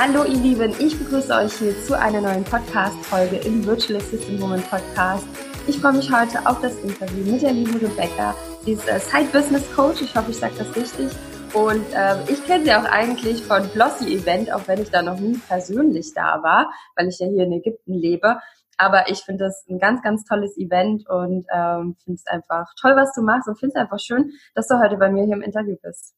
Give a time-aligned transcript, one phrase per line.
[0.00, 4.62] Hallo ihr Lieben, ich begrüße euch hier zu einer neuen Podcast-Folge im Virtual Assistant Woman
[4.62, 5.26] Podcast.
[5.66, 8.32] Ich freue mich heute auf das Interview mit der lieben Rebecca.
[8.64, 11.10] Sie ist äh, Side Business Coach, ich hoffe, ich sage das richtig.
[11.52, 15.18] Und äh, ich kenne sie auch eigentlich von Blossy Event, auch wenn ich da noch
[15.18, 18.38] nie persönlich da war, weil ich ja hier in Ägypten lebe.
[18.76, 22.94] Aber ich finde das ein ganz, ganz tolles Event und ähm, finde es einfach toll,
[22.94, 25.42] was du machst und finde es einfach schön, dass du heute bei mir hier im
[25.42, 26.14] Interview bist.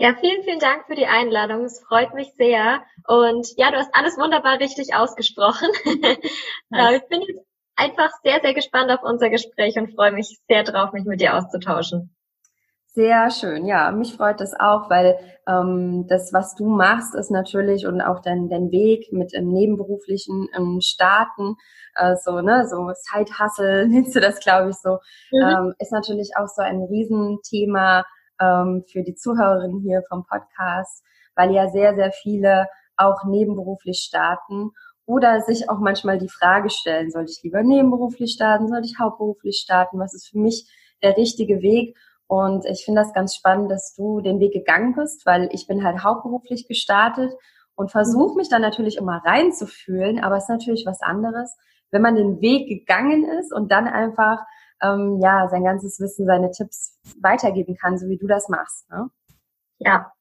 [0.00, 1.64] Ja, vielen, vielen Dank für die Einladung.
[1.64, 2.82] Es freut mich sehr.
[3.08, 5.68] Und ja, du hast alles wunderbar richtig ausgesprochen.
[6.70, 7.02] Nice.
[7.02, 7.44] ich bin jetzt
[7.74, 11.36] einfach sehr, sehr gespannt auf unser Gespräch und freue mich sehr drauf, mich mit dir
[11.36, 12.14] auszutauschen.
[12.94, 17.86] Sehr schön, ja, mich freut das auch, weil ähm, das, was du machst, ist natürlich
[17.86, 21.54] und auch dein, dein Weg mit im nebenberuflichen im Starten,
[21.94, 24.98] äh, so ne, so Side-Hustle nennst du das, glaube ich, so,
[25.30, 25.42] mhm.
[25.42, 28.04] ähm, ist natürlich auch so ein Riesenthema
[28.40, 34.70] ähm, für die Zuhörerinnen hier vom Podcast, weil ja sehr, sehr viele auch nebenberuflich starten
[35.06, 39.56] oder sich auch manchmal die Frage stellen, soll ich lieber nebenberuflich starten, soll ich hauptberuflich
[39.56, 40.68] starten, was ist für mich
[41.02, 41.96] der richtige Weg?
[42.26, 45.82] Und ich finde das ganz spannend, dass du den Weg gegangen bist, weil ich bin
[45.82, 47.32] halt hauptberuflich gestartet
[47.74, 51.56] und versuche mich dann natürlich immer reinzufühlen, aber es ist natürlich was anderes,
[51.90, 54.40] wenn man den Weg gegangen ist und dann einfach
[54.82, 58.88] ähm, ja sein ganzes Wissen, seine Tipps weitergeben kann, so wie du das machst.
[58.90, 59.10] Ne?
[59.78, 60.12] Ja.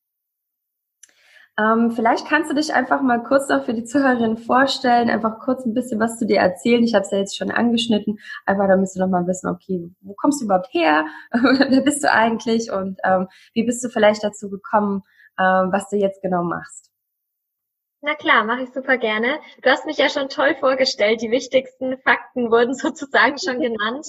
[1.59, 5.65] Ähm, vielleicht kannst du dich einfach mal kurz noch für die Zuhörerinnen vorstellen, einfach kurz
[5.65, 6.83] ein bisschen was zu dir erzählen.
[6.83, 10.13] Ich habe es ja jetzt schon angeschnitten, einfach damit du noch mal wissen, okay, wo
[10.13, 11.05] kommst du überhaupt her?
[11.31, 12.71] Wer bist du eigentlich?
[12.71, 15.01] Und ähm, wie bist du vielleicht dazu gekommen,
[15.39, 16.91] ähm, was du jetzt genau machst?
[18.01, 19.39] Na klar, mache ich super gerne.
[19.63, 21.21] Du hast mich ja schon toll vorgestellt.
[21.21, 24.07] Die wichtigsten Fakten wurden sozusagen schon genannt.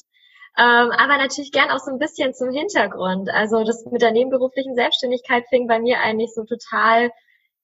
[0.58, 3.30] Ähm, aber natürlich gern auch so ein bisschen zum Hintergrund.
[3.30, 7.12] Also das mit der nebenberuflichen Selbstständigkeit fing bei mir eigentlich so total,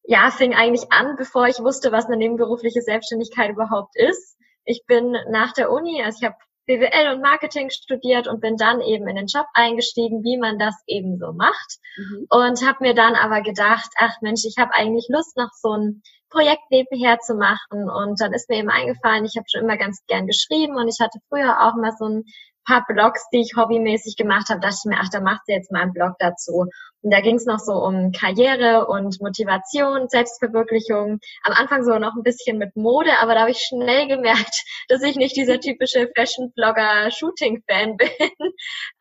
[0.05, 4.39] ja, fing eigentlich an, bevor ich wusste, was eine nebenberufliche Selbstständigkeit überhaupt ist.
[4.65, 8.81] Ich bin nach der Uni, also ich habe BWL und Marketing studiert und bin dann
[8.81, 11.79] eben in den Job eingestiegen, wie man das eben so macht.
[11.97, 12.27] Mhm.
[12.31, 16.03] Und habe mir dann aber gedacht, ach Mensch, ich habe eigentlich Lust, noch so ein
[16.31, 17.91] Projekt nebenher zu machen.
[17.91, 21.01] Und dann ist mir eben eingefallen, ich habe schon immer ganz gern geschrieben und ich
[21.01, 22.25] hatte früher auch mal so ein
[22.65, 25.71] paar Blogs, die ich hobbymäßig gemacht habe, dachte ich mir, ach, da macht sie jetzt
[25.71, 26.67] mal einen Blog dazu.
[27.03, 31.19] Und da ging es noch so um Karriere und Motivation, Selbstverwirklichung.
[31.43, 35.03] Am Anfang so noch ein bisschen mit Mode, aber da habe ich schnell gemerkt, dass
[35.03, 38.53] ich nicht dieser typische Fashion-Blogger-Shooting-Fan bin,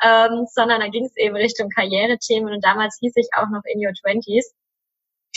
[0.04, 3.86] ähm, sondern da ging es eben Richtung Karrierethemen und damals hieß ich auch noch In
[3.86, 4.54] Your Twenties.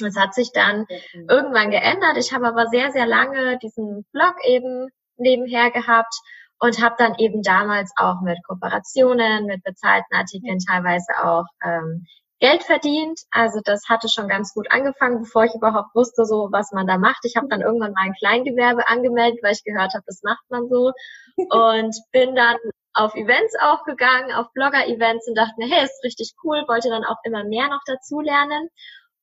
[0.00, 1.26] Das hat sich dann mhm.
[1.30, 2.16] irgendwann geändert.
[2.18, 6.14] Ich habe aber sehr, sehr lange diesen Blog eben nebenher gehabt
[6.60, 12.06] und habe dann eben damals auch mit Kooperationen, mit bezahlten Artikeln teilweise auch ähm,
[12.38, 13.20] Geld verdient.
[13.30, 16.98] Also das hatte schon ganz gut angefangen, bevor ich überhaupt wusste, so was man da
[16.98, 17.24] macht.
[17.24, 20.68] Ich habe dann irgendwann mal ein Kleingewerbe angemeldet, weil ich gehört habe, das macht man
[20.68, 20.92] so
[21.36, 22.56] und bin dann
[22.92, 27.04] auf Events auch gegangen, auf Blogger-Events und dachte mir, hey, ist richtig cool, wollte dann
[27.04, 28.70] auch immer mehr noch dazu lernen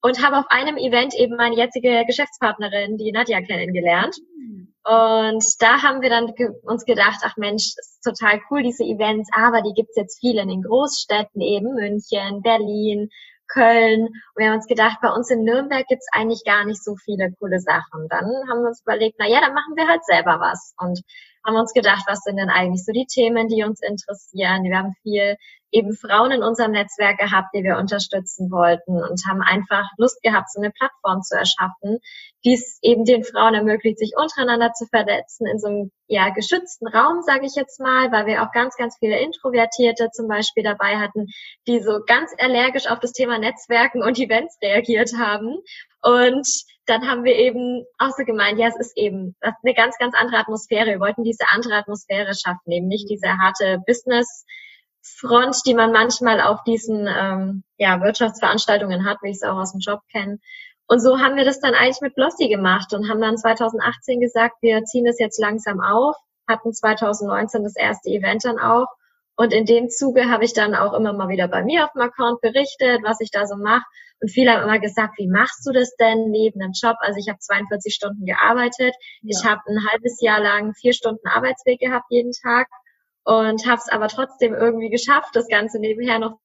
[0.03, 4.17] und habe auf einem Event eben meine jetzige Geschäftspartnerin, die Nadja, kennengelernt.
[4.85, 9.29] Und da haben wir dann ge uns gedacht, ach Mensch, ist total cool, diese Events,
[9.33, 13.07] aber die gibt's jetzt viel in den Großstädten eben, München, Berlin,
[13.47, 14.07] Köln.
[14.07, 17.31] Und wir haben uns gedacht, bei uns in Nürnberg gibt's eigentlich gar nicht so viele
[17.39, 18.09] coole Sachen.
[18.09, 20.73] Dann haben wir uns überlegt, na ja, dann machen wir halt selber was.
[20.77, 21.01] Und
[21.45, 24.63] haben uns gedacht, was sind denn eigentlich so die Themen, die uns interessieren.
[24.63, 25.37] Wir haben viel
[25.73, 30.51] eben Frauen in unserem Netzwerk gehabt, die wir unterstützen wollten und haben einfach Lust gehabt,
[30.51, 31.99] so eine Plattform zu erschaffen,
[32.45, 36.87] die es eben den Frauen ermöglicht, sich untereinander zu vernetzen in so einem ja, geschützten
[36.87, 40.97] Raum, sage ich jetzt mal, weil wir auch ganz, ganz viele Introvertierte zum Beispiel dabei
[40.97, 41.27] hatten,
[41.67, 45.57] die so ganz allergisch auf das Thema Netzwerken und Events reagiert haben.
[46.03, 46.47] Und
[46.85, 50.37] dann haben wir eben auch so gemeint, ja, es ist eben eine ganz, ganz andere
[50.37, 50.87] Atmosphäre.
[50.87, 54.45] Wir wollten diese andere Atmosphäre schaffen, eben nicht diese harte Business-
[55.03, 59.73] Front, die man manchmal auf diesen ähm, ja, Wirtschaftsveranstaltungen hat, wie ich es auch aus
[59.73, 60.39] dem Job kenne.
[60.87, 64.55] Und so haben wir das dann eigentlich mit Blossy gemacht und haben dann 2018 gesagt,
[64.61, 66.15] wir ziehen das jetzt langsam auf,
[66.47, 68.87] hatten 2019 das erste Event dann auch.
[69.35, 72.01] Und in dem Zuge habe ich dann auch immer mal wieder bei mir auf dem
[72.01, 73.85] Account berichtet, was ich da so mache.
[74.21, 76.95] Und viele haben immer gesagt, wie machst du das denn neben dem Job?
[76.99, 78.95] Also ich habe 42 Stunden gearbeitet.
[79.21, 79.29] Ja.
[79.29, 82.67] Ich habe ein halbes Jahr lang vier Stunden Arbeitsweg gehabt jeden Tag
[83.23, 86.37] und habe es aber trotzdem irgendwie geschafft, das Ganze nebenher noch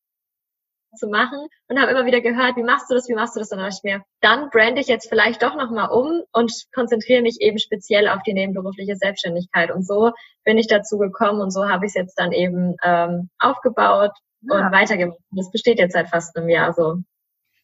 [0.96, 3.50] zu machen und habe immer wieder gehört, wie machst du das, wie machst du das?
[3.50, 7.22] Und dann dachte ich mir, dann brande ich jetzt vielleicht doch nochmal um und konzentriere
[7.22, 9.70] mich eben speziell auf die nebenberufliche Selbstständigkeit.
[9.70, 10.12] Und so
[10.44, 14.12] bin ich dazu gekommen und so habe ich es jetzt dann eben ähm, aufgebaut
[14.42, 14.66] ja.
[14.66, 15.18] und weitergemacht.
[15.30, 16.96] Das besteht jetzt seit fast einem Jahr so.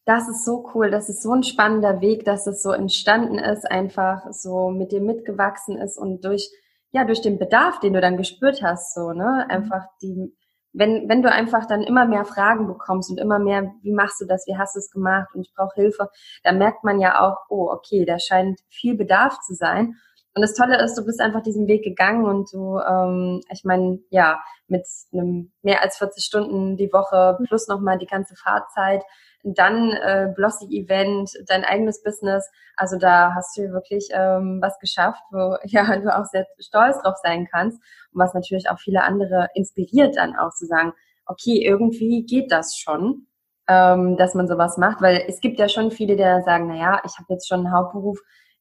[0.06, 3.71] Das ist so cool, das ist so ein spannender Weg, dass es so entstanden ist,
[3.71, 6.50] einfach so mit dir mitgewachsen ist und durch,
[6.93, 9.50] ja, durch den Bedarf, den du dann gespürt hast, so, ne, mhm.
[9.50, 10.37] einfach die,
[10.75, 14.26] wenn, wenn du einfach dann immer mehr Fragen bekommst und immer mehr, wie machst du
[14.26, 16.11] das, wie hast du es gemacht und ich brauche Hilfe,
[16.43, 19.94] dann merkt man ja auch, oh, okay, da scheint viel Bedarf zu sein.
[20.35, 24.00] Und das Tolle ist, du bist einfach diesen Weg gegangen und du, ähm, ich meine,
[24.11, 29.05] ja, mit einem mehr als 40 Stunden die Woche plus nochmal die ganze Fahrzeit,
[29.44, 32.50] dann äh, Blossy-Event, dein eigenes Business.
[32.76, 37.17] Also da hast du wirklich ähm, was geschafft, wo ja du auch sehr stolz drauf
[37.23, 37.79] sein kannst
[38.12, 40.93] und was natürlich auch viele andere inspiriert dann auch zu sagen,
[41.26, 43.26] okay, irgendwie geht das schon,
[43.69, 47.02] ähm, dass man sowas macht, weil es gibt ja schon viele, die sagen, na ja,
[47.05, 48.19] ich habe jetzt schon einen Hauptberuf,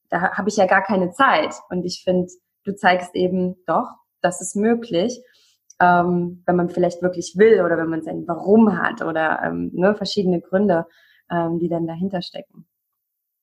[0.10, 1.56] da habe ich ja gar keine Zeit.
[1.70, 2.28] Und ich finde,
[2.64, 3.88] du zeigst eben doch,
[4.22, 5.20] das ist möglich
[5.80, 9.96] ähm, wenn man vielleicht wirklich will oder wenn man sein Warum hat oder ähm, ne,
[9.96, 10.86] verschiedene Gründe,
[11.32, 12.66] ähm, die dann dahinter stecken.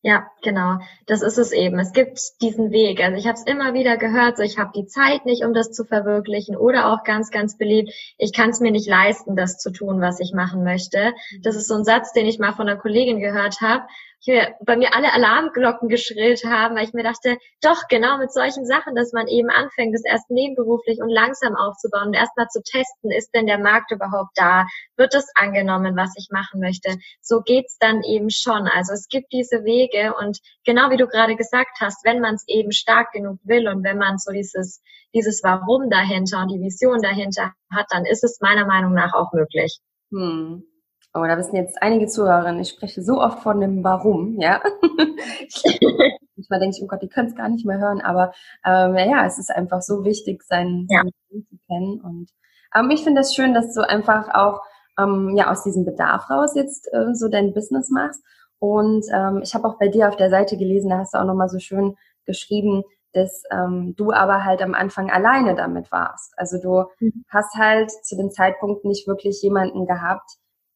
[0.03, 0.79] Ja, genau.
[1.07, 1.79] Das ist es eben.
[1.79, 3.05] Es gibt diesen Weg.
[3.05, 5.73] Also ich habe es immer wieder gehört, so ich habe die Zeit nicht, um das
[5.73, 9.71] zu verwirklichen oder auch ganz, ganz beliebt, ich kann es mir nicht leisten, das zu
[9.71, 11.13] tun, was ich machen möchte.
[11.43, 13.85] Das ist so ein Satz, den ich mal von einer Kollegin gehört habe
[14.23, 18.67] hier bei mir alle Alarmglocken geschrillt haben, weil ich mir dachte, doch, genau mit solchen
[18.67, 23.11] Sachen, dass man eben anfängt, das erst nebenberuflich und langsam aufzubauen und erstmal zu testen,
[23.11, 24.67] ist denn der Markt überhaupt da?
[24.97, 26.99] Wird das angenommen, was ich machen möchte?
[27.23, 28.69] So geht's dann eben schon.
[28.69, 32.45] Also es gibt diese Wege und genau wie du gerade gesagt hast, wenn man es
[32.47, 34.83] eben stark genug will und wenn man so dieses,
[35.15, 39.33] dieses Warum dahinter und die Vision dahinter hat, dann ist es meiner Meinung nach auch
[39.33, 39.79] möglich.
[40.13, 40.65] Hm.
[41.13, 44.63] Oh, da wissen jetzt einige Zuhörerinnen, ich spreche so oft von dem Warum, ja.
[46.37, 48.33] Manchmal denke ich, oh Gott, die können es gar nicht mehr hören, aber
[48.65, 51.03] ähm, ja, es ist einfach so wichtig, seinen, ja.
[51.03, 52.01] seinen zu kennen.
[52.01, 52.31] Und
[52.77, 54.63] ähm, ich finde das schön, dass du einfach auch
[54.99, 58.23] ähm, ja aus diesem Bedarf raus jetzt äh, so dein Business machst.
[58.61, 61.25] Und ähm, ich habe auch bei dir auf der Seite gelesen, da hast du auch
[61.25, 66.35] nochmal so schön geschrieben, dass ähm, du aber halt am Anfang alleine damit warst.
[66.37, 67.25] Also du mhm.
[67.29, 70.31] hast halt zu dem Zeitpunkt nicht wirklich jemanden gehabt,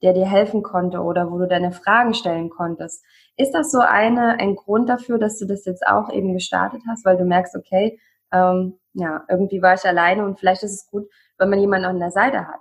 [0.05, 3.03] der dir helfen konnte oder wo du deine Fragen stellen konntest.
[3.37, 7.05] Ist das so eine, ein Grund dafür, dass du das jetzt auch eben gestartet hast,
[7.05, 7.99] weil du merkst, okay,
[8.31, 11.09] ähm, ja, irgendwie war ich alleine und vielleicht ist es gut,
[11.39, 12.61] wenn man jemanden an der Seite hat.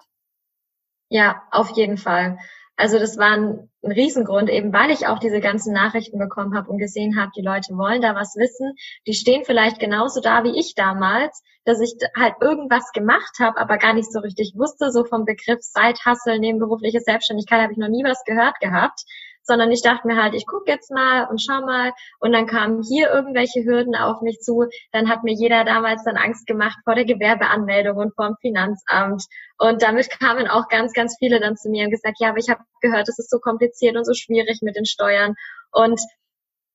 [1.09, 2.39] Ja, auf jeden Fall.
[2.75, 6.69] Also das war ein, ein Riesengrund, eben weil ich auch diese ganzen Nachrichten bekommen habe
[6.71, 8.73] und gesehen habe, die Leute wollen da was wissen.
[9.05, 13.77] Die stehen vielleicht genauso da wie ich damals, dass ich halt irgendwas gemacht habe, aber
[13.77, 18.03] gar nicht so richtig wusste, so vom Begriff Side-Hustle, nebenberufliche Selbstständigkeit habe ich noch nie
[18.03, 19.05] was gehört gehabt
[19.43, 21.91] sondern ich dachte mir halt, ich gucke jetzt mal und schau mal.
[22.19, 24.65] Und dann kamen hier irgendwelche Hürden auf mich zu.
[24.91, 29.25] Dann hat mir jeder damals dann Angst gemacht vor der Gewerbeanmeldung und vor dem Finanzamt.
[29.57, 32.49] Und damit kamen auch ganz, ganz viele dann zu mir und gesagt, ja, aber ich
[32.49, 35.35] habe gehört, es ist so kompliziert und so schwierig mit den Steuern.
[35.71, 35.99] Und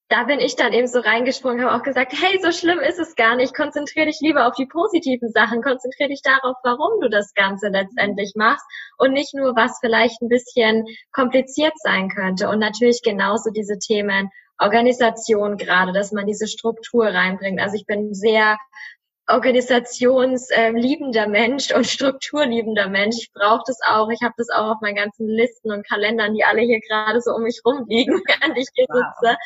[0.08, 3.14] da bin ich dann eben so reingesprungen, habe auch gesagt, hey, so schlimm ist es
[3.14, 3.54] gar nicht.
[3.54, 5.62] Konzentriere dich lieber auf die positiven Sachen.
[5.62, 8.64] Konzentriere dich darauf, warum du das Ganze letztendlich machst
[8.96, 12.48] und nicht nur, was vielleicht ein bisschen kompliziert sein könnte.
[12.48, 17.60] Und natürlich genauso diese Themen Organisation gerade, dass man diese Struktur reinbringt.
[17.60, 18.56] Also ich bin sehr
[19.28, 23.16] organisationsliebender Mensch und strukturliebender Mensch.
[23.18, 24.08] Ich brauche das auch.
[24.08, 27.32] Ich habe das auch auf meinen ganzen Listen und Kalendern, die alle hier gerade so
[27.32, 29.36] um mich rumliegen, während ich hier sitze.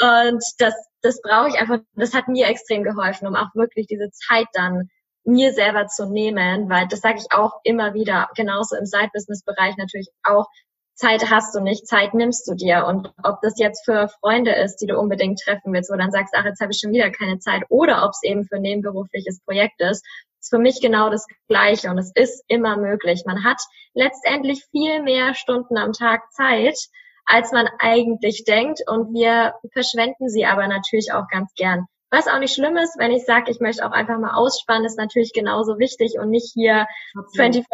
[0.00, 4.10] Und das, das brauche ich einfach, das hat mir extrem geholfen, um auch wirklich diese
[4.10, 4.88] Zeit dann
[5.24, 10.08] mir selber zu nehmen, weil das sage ich auch immer wieder, genauso im Side-Business-Bereich natürlich
[10.22, 10.46] auch,
[10.98, 12.84] Zeit hast du nicht, Zeit nimmst du dir.
[12.86, 16.34] Und ob das jetzt für Freunde ist, die du unbedingt treffen willst, wo dann sagst,
[16.36, 19.40] ach, jetzt habe ich schon wieder keine Zeit, oder ob es eben für ein nebenberufliches
[19.44, 20.04] Projekt ist,
[20.40, 21.90] ist für mich genau das Gleiche.
[21.90, 23.22] Und es ist immer möglich.
[23.26, 23.60] Man hat
[23.94, 26.76] letztendlich viel mehr Stunden am Tag Zeit,
[27.28, 28.80] als man eigentlich denkt.
[28.86, 31.86] Und wir verschwenden sie aber natürlich auch ganz gern.
[32.10, 34.96] Was auch nicht schlimm ist, wenn ich sage, ich möchte auch einfach mal ausspannen, ist
[34.96, 36.86] natürlich genauso wichtig und nicht hier
[37.36, 37.64] 24-7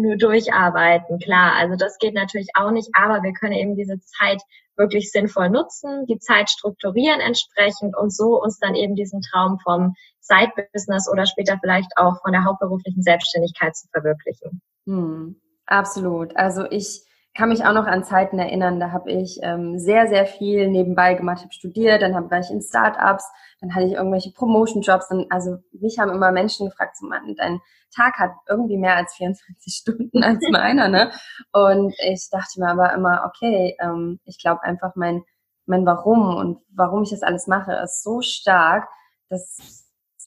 [0.00, 1.18] nur durcharbeiten.
[1.18, 4.40] Klar, also das geht natürlich auch nicht, aber wir können eben diese Zeit
[4.78, 9.94] wirklich sinnvoll nutzen, die Zeit strukturieren entsprechend und so uns dann eben diesen Traum vom
[10.20, 14.62] Side-Business oder später vielleicht auch von der hauptberuflichen Selbstständigkeit zu verwirklichen.
[14.86, 16.34] Hm, absolut.
[16.34, 20.26] Also ich kann mich auch noch an Zeiten erinnern, da habe ich ähm, sehr, sehr
[20.26, 23.24] viel nebenbei gemacht, habe studiert, dann hab, war ich in Startups,
[23.60, 27.60] dann hatte ich irgendwelche Promotion-Jobs und also mich haben immer Menschen gefragt, so Mann, dein
[27.94, 31.10] Tag hat irgendwie mehr als 24 Stunden als meiner, ne?
[31.52, 35.22] Und ich dachte mir aber immer, okay, ähm, ich glaube einfach mein,
[35.64, 38.88] mein Warum und warum ich das alles mache, ist so stark,
[39.30, 39.81] dass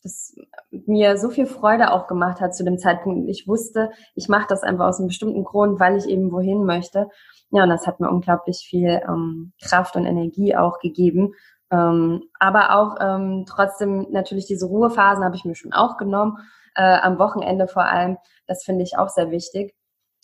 [0.05, 0.35] das
[0.69, 3.27] mir so viel Freude auch gemacht hat zu dem Zeitpunkt.
[3.27, 7.09] Ich wusste, ich mache das einfach aus einem bestimmten Grund, weil ich eben wohin möchte.
[7.49, 11.33] Ja, und das hat mir unglaublich viel ähm, Kraft und Energie auch gegeben.
[11.71, 16.37] Ähm, aber auch ähm, trotzdem natürlich diese Ruhephasen habe ich mir schon auch genommen,
[16.75, 18.17] äh, am Wochenende vor allem.
[18.45, 19.73] Das finde ich auch sehr wichtig.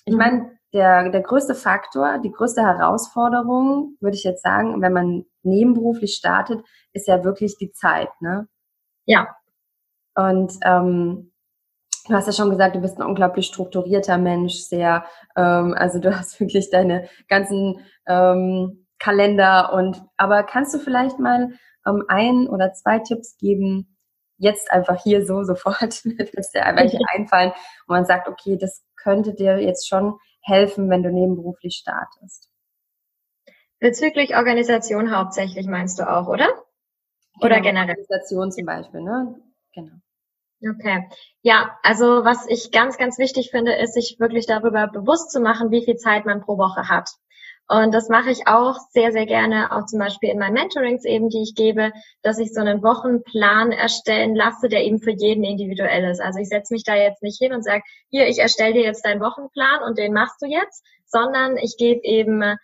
[0.06, 0.20] Ich mhm.
[0.20, 6.14] meine, der, der größte Faktor, die größte Herausforderung, würde ich jetzt sagen, wenn man nebenberuflich
[6.14, 8.48] startet, ist ja wirklich die Zeit, ne?
[9.06, 9.36] Ja.
[10.16, 11.32] Und ähm,
[12.08, 16.16] du hast ja schon gesagt, du bist ein unglaublich strukturierter Mensch, sehr, ähm, also du
[16.18, 21.50] hast wirklich deine ganzen ähm, Kalender und aber kannst du vielleicht mal
[21.88, 23.98] ähm, ein oder zwei Tipps geben,
[24.38, 26.04] jetzt einfach hier so sofort,
[26.36, 27.54] dass dir welche einfallen,
[27.88, 32.50] wo man sagt, okay, das könnte dir jetzt schon helfen, wenn du nebenberuflich startest.
[33.80, 36.48] Bezüglich Organisation hauptsächlich meinst du auch, oder?
[37.40, 37.96] Oder genau, generell?
[37.98, 39.36] Organisation zum Beispiel, ne?
[39.74, 40.01] Genau.
[40.64, 41.08] Okay.
[41.42, 45.72] Ja, also was ich ganz, ganz wichtig finde, ist, sich wirklich darüber bewusst zu machen,
[45.72, 47.10] wie viel Zeit man pro Woche hat.
[47.68, 51.30] Und das mache ich auch sehr, sehr gerne, auch zum Beispiel in meinen Mentorings eben,
[51.30, 51.92] die ich gebe,
[52.22, 56.20] dass ich so einen Wochenplan erstellen lasse, der eben für jeden individuell ist.
[56.22, 59.06] Also ich setze mich da jetzt nicht hin und sage, hier, ich erstelle dir jetzt
[59.06, 62.58] deinen Wochenplan und den machst du jetzt, sondern ich gebe eben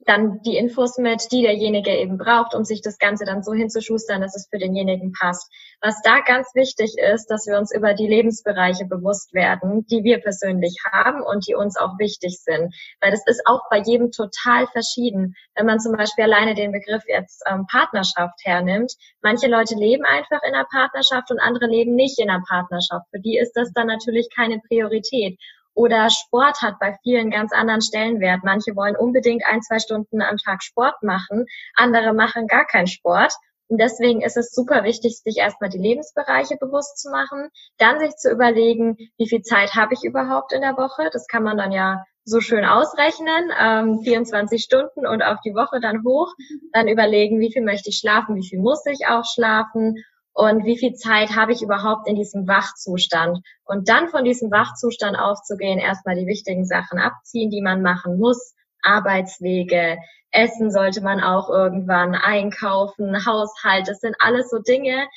[0.00, 4.20] dann die Infos mit, die derjenige eben braucht, um sich das Ganze dann so hinzuschustern,
[4.20, 5.52] dass es für denjenigen passt.
[5.80, 10.18] Was da ganz wichtig ist, dass wir uns über die Lebensbereiche bewusst werden, die wir
[10.20, 12.74] persönlich haben und die uns auch wichtig sind.
[13.00, 15.34] Weil das ist auch bei jedem total verschieden.
[15.54, 18.92] Wenn man zum Beispiel alleine den Begriff jetzt ähm, Partnerschaft hernimmt,
[19.22, 23.06] manche Leute leben einfach in einer Partnerschaft und andere leben nicht in einer Partnerschaft.
[23.10, 25.38] Für die ist das dann natürlich keine Priorität.
[25.78, 28.40] Oder Sport hat bei vielen ganz anderen Stellenwert.
[28.42, 33.32] Manche wollen unbedingt ein, zwei Stunden am Tag Sport machen, andere machen gar keinen Sport.
[33.68, 38.16] Und deswegen ist es super wichtig, sich erstmal die Lebensbereiche bewusst zu machen, dann sich
[38.16, 41.10] zu überlegen, wie viel Zeit habe ich überhaupt in der Woche.
[41.12, 45.78] Das kann man dann ja so schön ausrechnen, ähm, 24 Stunden und auf die Woche
[45.80, 46.34] dann hoch.
[46.72, 50.02] Dann überlegen, wie viel möchte ich schlafen, wie viel muss ich auch schlafen
[50.38, 53.40] und wie viel Zeit habe ich überhaupt in diesem Wachzustand.
[53.64, 58.54] Und dann von diesem Wachzustand aufzugehen, erstmal die wichtigen Sachen abziehen, die man machen muss,
[58.80, 59.98] Arbeitswege,
[60.30, 65.08] Essen sollte man auch irgendwann einkaufen, Haushalt, das sind alles so Dinge,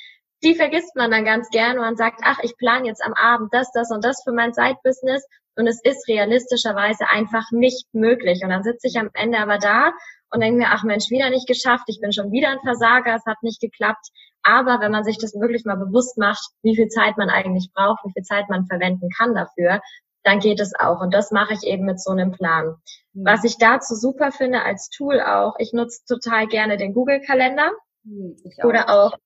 [0.42, 3.54] die vergisst man dann ganz gern und man sagt, ach, ich plane jetzt am Abend
[3.54, 5.24] das, das und das für mein Side-Business
[5.54, 8.40] und es ist realistischerweise einfach nicht möglich.
[8.42, 9.92] Und dann sitze ich am Ende aber da
[10.30, 13.26] und denke mir, ach Mensch, wieder nicht geschafft, ich bin schon wieder ein Versager, es
[13.26, 14.08] hat nicht geklappt.
[14.42, 18.04] Aber wenn man sich das wirklich mal bewusst macht, wie viel Zeit man eigentlich braucht,
[18.04, 19.80] wie viel Zeit man verwenden kann dafür,
[20.24, 21.00] dann geht es auch.
[21.00, 22.76] Und das mache ich eben mit so einem Plan.
[23.12, 23.24] Mhm.
[23.24, 27.70] Was ich dazu super finde als Tool auch, ich nutze total gerne den Google-Kalender.
[28.04, 28.36] Mhm.
[28.64, 29.16] Oder auch,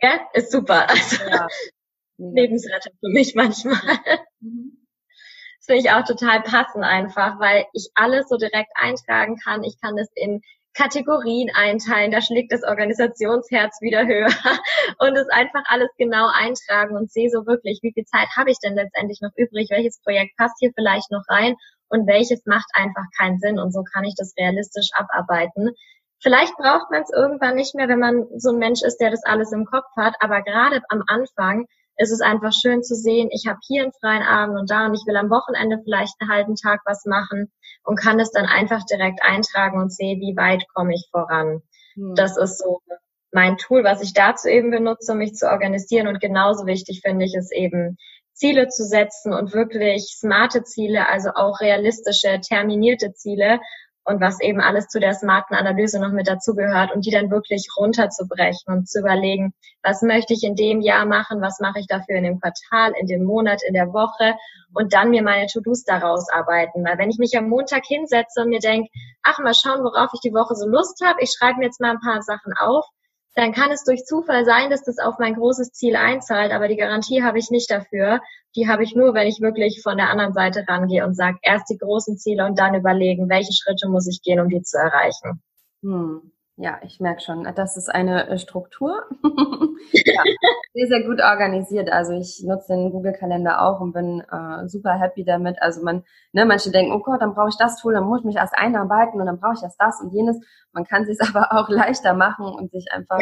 [0.00, 0.88] ja, ist super.
[0.88, 1.46] Also, ja.
[2.18, 3.80] Lebensrettung für mich manchmal.
[4.40, 4.86] Mhm.
[5.58, 9.64] Das finde ich auch total passend einfach, weil ich alles so direkt eintragen kann.
[9.64, 10.40] Ich kann es in
[10.76, 14.28] Kategorien einteilen, da schlägt das Organisationsherz wieder höher
[14.98, 18.58] und es einfach alles genau eintragen und sehe so wirklich, wie viel Zeit habe ich
[18.58, 21.56] denn letztendlich noch übrig, welches Projekt passt hier vielleicht noch rein
[21.88, 25.70] und welches macht einfach keinen Sinn und so kann ich das realistisch abarbeiten.
[26.22, 29.24] Vielleicht braucht man es irgendwann nicht mehr, wenn man so ein Mensch ist, der das
[29.24, 31.66] alles im Kopf hat, aber gerade am Anfang
[31.98, 34.94] ist es einfach schön zu sehen, ich habe hier einen freien Abend und da und
[34.94, 37.50] ich will am Wochenende vielleicht einen halben Tag was machen
[37.86, 41.62] und kann es dann einfach direkt eintragen und sehe, wie weit komme ich voran.
[41.94, 42.14] Mhm.
[42.14, 42.80] Das ist so
[43.32, 46.08] mein Tool, was ich dazu eben benutze, um mich zu organisieren.
[46.08, 47.96] Und genauso wichtig finde ich es eben,
[48.36, 53.60] Ziele zu setzen und wirklich smarte Ziele, also auch realistische, terminierte Ziele
[54.06, 57.68] und was eben alles zu der smarten Analyse noch mit dazugehört und die dann wirklich
[57.76, 62.16] runterzubrechen und zu überlegen, was möchte ich in dem Jahr machen, was mache ich dafür
[62.16, 64.34] in dem Quartal, in dem Monat, in der Woche
[64.74, 66.84] und dann mir meine To-Dos daraus arbeiten.
[66.84, 68.88] Weil wenn ich mich am Montag hinsetze und mir denke,
[69.22, 71.90] ach, mal schauen, worauf ich die Woche so Lust habe, ich schreibe mir jetzt mal
[71.90, 72.86] ein paar Sachen auf,
[73.36, 76.76] dann kann es durch Zufall sein, dass das auf mein großes Ziel einzahlt, aber die
[76.76, 78.20] Garantie habe ich nicht dafür.
[78.56, 81.68] Die habe ich nur, wenn ich wirklich von der anderen Seite rangehe und sage, erst
[81.68, 85.42] die großen Ziele und dann überlegen, welche Schritte muss ich gehen, um die zu erreichen.
[85.82, 86.32] Hm.
[86.58, 89.04] Ja, ich merke schon, das ist eine äh, Struktur.
[89.92, 90.22] ja,
[90.72, 91.92] sehr, sehr gut organisiert.
[91.92, 95.60] Also ich nutze den Google-Kalender auch und bin äh, super happy damit.
[95.60, 98.24] Also man, ne, manche denken, oh Gott, dann brauche ich das Tool, dann muss ich
[98.24, 100.38] mich erst einarbeiten und dann brauche ich erst das und jenes.
[100.72, 103.20] Man kann es sich aber auch leichter machen und sich einfach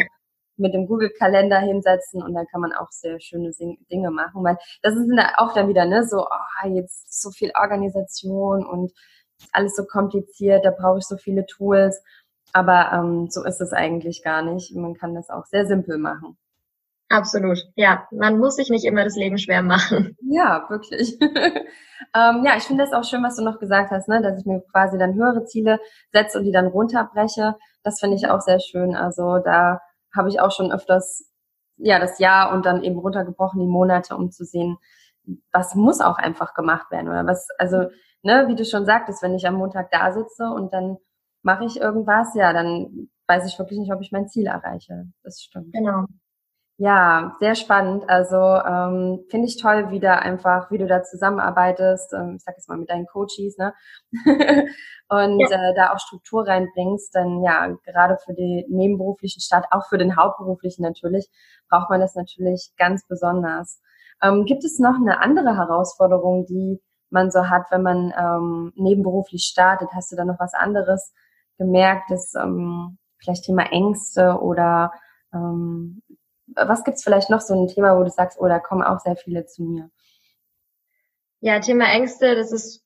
[0.55, 3.51] mit dem Google-Kalender hinsetzen und dann kann man auch sehr schöne
[3.91, 8.65] Dinge machen, weil das ist auch dann wieder, ne, so, oh, jetzt so viel Organisation
[8.65, 8.93] und
[9.51, 12.01] alles so kompliziert, da brauche ich so viele Tools.
[12.55, 14.73] Aber ähm, so ist es eigentlich gar nicht.
[14.73, 16.37] Man kann das auch sehr simpel machen.
[17.09, 17.59] Absolut.
[17.75, 20.15] Ja, man muss sich nicht immer das Leben schwer machen.
[20.27, 21.19] Ja, wirklich.
[21.21, 24.21] ähm, ja, ich finde das auch schön, was du noch gesagt hast, ne?
[24.21, 25.81] dass ich mir quasi dann höhere Ziele
[26.13, 27.55] setze und die dann runterbreche.
[27.83, 28.95] Das finde ich auch sehr schön.
[28.95, 29.81] Also da
[30.15, 31.29] habe ich auch schon öfters
[31.75, 34.77] ja das Jahr und dann eben runtergebrochen die Monate, um zu sehen,
[35.51, 37.89] was muss auch einfach gemacht werden oder was, also
[38.23, 40.97] ne, wie du schon sagtest, wenn ich am Montag da sitze und dann
[41.45, 45.05] mache ich irgendwas, ja, dann weiß ich wirklich nicht, ob ich mein Ziel erreiche.
[45.23, 45.73] Das stimmt.
[45.73, 46.05] Genau.
[46.77, 48.09] Ja, sehr spannend.
[48.09, 52.13] Also ähm, finde ich toll, wie da einfach, wie du da zusammenarbeitest.
[52.13, 53.73] Ähm, ich sag jetzt mal mit deinen Coaches, ne?
[55.07, 55.47] und ja.
[55.49, 57.15] äh, da auch Struktur reinbringst.
[57.15, 61.29] Denn ja, gerade für den nebenberuflichen Start, auch für den hauptberuflichen natürlich,
[61.69, 63.79] braucht man das natürlich ganz besonders.
[64.21, 69.43] Ähm, gibt es noch eine andere Herausforderung, die man so hat, wenn man ähm, nebenberuflich
[69.43, 69.89] startet?
[69.93, 71.13] Hast du da noch was anderes
[71.57, 74.91] gemerkt, das ähm, vielleicht Thema Ängste oder
[75.33, 76.01] ähm,
[76.55, 79.15] was gibt's vielleicht noch so ein Thema, wo du sagst, oh, da kommen auch sehr
[79.15, 79.89] viele zu mir?
[81.41, 82.83] Ja, Thema Ängste, das ist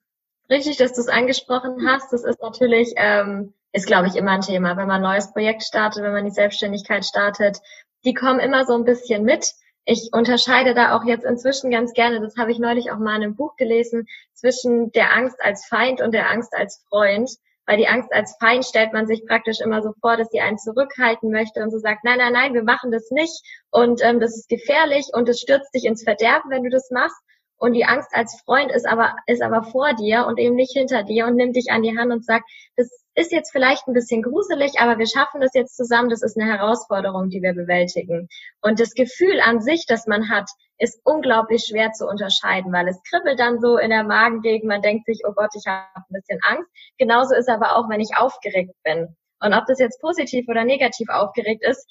[0.49, 2.11] richtig, dass du es angesprochen hast.
[2.11, 5.63] Das ist natürlich, ähm, ist glaube ich immer ein Thema, wenn man ein neues Projekt
[5.63, 7.59] startet, wenn man die Selbstständigkeit startet.
[8.05, 9.53] Die kommen immer so ein bisschen mit.
[9.85, 13.23] Ich unterscheide da auch jetzt inzwischen ganz gerne, das habe ich neulich auch mal in
[13.23, 17.29] einem Buch gelesen, zwischen der Angst als Feind und der Angst als Freund
[17.69, 20.57] weil die Angst als Feind stellt man sich praktisch immer so vor, dass sie einen
[20.57, 24.35] zurückhalten möchte und so sagt, nein, nein, nein, wir machen das nicht und ähm, das
[24.35, 27.21] ist gefährlich und es stürzt dich ins Verderben, wenn du das machst.
[27.59, 31.03] Und die Angst als Freund ist aber, ist aber vor dir und eben nicht hinter
[31.03, 34.21] dir und nimmt dich an die Hand und sagt, das ist jetzt vielleicht ein bisschen
[34.21, 36.09] gruselig, aber wir schaffen das jetzt zusammen.
[36.09, 38.29] Das ist eine Herausforderung, die wir bewältigen.
[38.61, 43.01] Und das Gefühl an sich, das man hat, ist unglaublich schwer zu unterscheiden, weil es
[43.03, 44.69] kribbelt dann so in der Magengegend.
[44.69, 46.69] Man denkt sich, oh Gott, ich habe ein bisschen Angst.
[46.97, 49.17] Genauso ist aber auch, wenn ich aufgeregt bin.
[49.41, 51.85] Und ob das jetzt positiv oder negativ aufgeregt ist,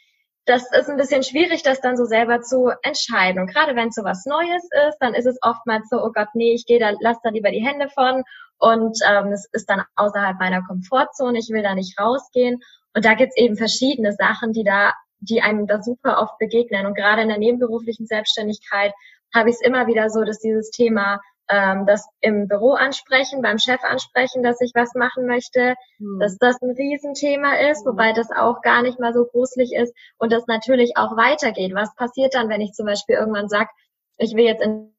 [0.49, 3.40] das ist ein bisschen schwierig, das dann so selber zu entscheiden.
[3.40, 6.29] Und gerade wenn es so was Neues ist, dann ist es oftmals so, oh Gott,
[6.33, 8.25] nee, ich gehe da, lass da lieber die Hände von
[8.59, 12.61] und ähm, es ist dann außerhalb meiner Komfortzone, ich will da nicht rausgehen.
[12.94, 16.87] Und da gibt's eben verschiedene Sachen, die da, die einem da super oft begegnen.
[16.87, 18.92] Und gerade in der nebenberuflichen Selbstständigkeit
[19.35, 21.20] habe ich es immer wieder so, dass dieses Thema
[21.51, 26.21] ähm, das im Büro ansprechen, beim Chef ansprechen, dass ich was machen möchte, mhm.
[26.21, 27.91] dass das ein Riesenthema ist, mhm.
[27.91, 31.75] wobei das auch gar nicht mal so gruselig ist und das natürlich auch weitergeht.
[31.75, 33.71] Was passiert dann, wenn ich zum Beispiel irgendwann sage,
[34.19, 34.95] ich will jetzt in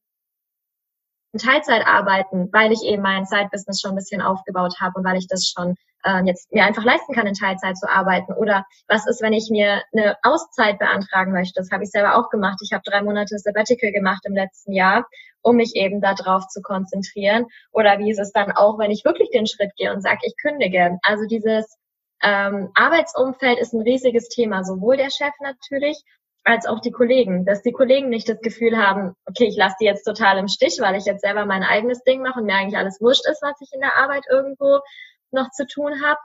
[1.38, 5.28] Teilzeit arbeiten, weil ich eben mein Side-Business schon ein bisschen aufgebaut habe und weil ich
[5.28, 8.34] das schon äh, jetzt mir einfach leisten kann, in Teilzeit zu arbeiten.
[8.34, 11.60] Oder was ist, wenn ich mir eine Auszeit beantragen möchte?
[11.60, 12.60] Das habe ich selber auch gemacht.
[12.64, 15.06] Ich habe drei Monate Sabbatical gemacht im letzten Jahr,
[15.42, 17.46] um mich eben darauf zu konzentrieren.
[17.72, 20.36] Oder wie ist es dann auch, wenn ich wirklich den Schritt gehe und sage, ich
[20.42, 20.98] kündige?
[21.04, 21.78] Also dieses
[22.22, 26.04] ähm, Arbeitsumfeld ist ein riesiges Thema, sowohl der Chef natürlich,
[26.44, 29.86] als auch die Kollegen, dass die Kollegen nicht das Gefühl haben, okay, ich lasse die
[29.86, 32.78] jetzt total im Stich, weil ich jetzt selber mein eigenes Ding mache und mir eigentlich
[32.78, 34.80] alles wurscht ist, was ich in der Arbeit irgendwo
[35.32, 36.20] noch zu tun habe.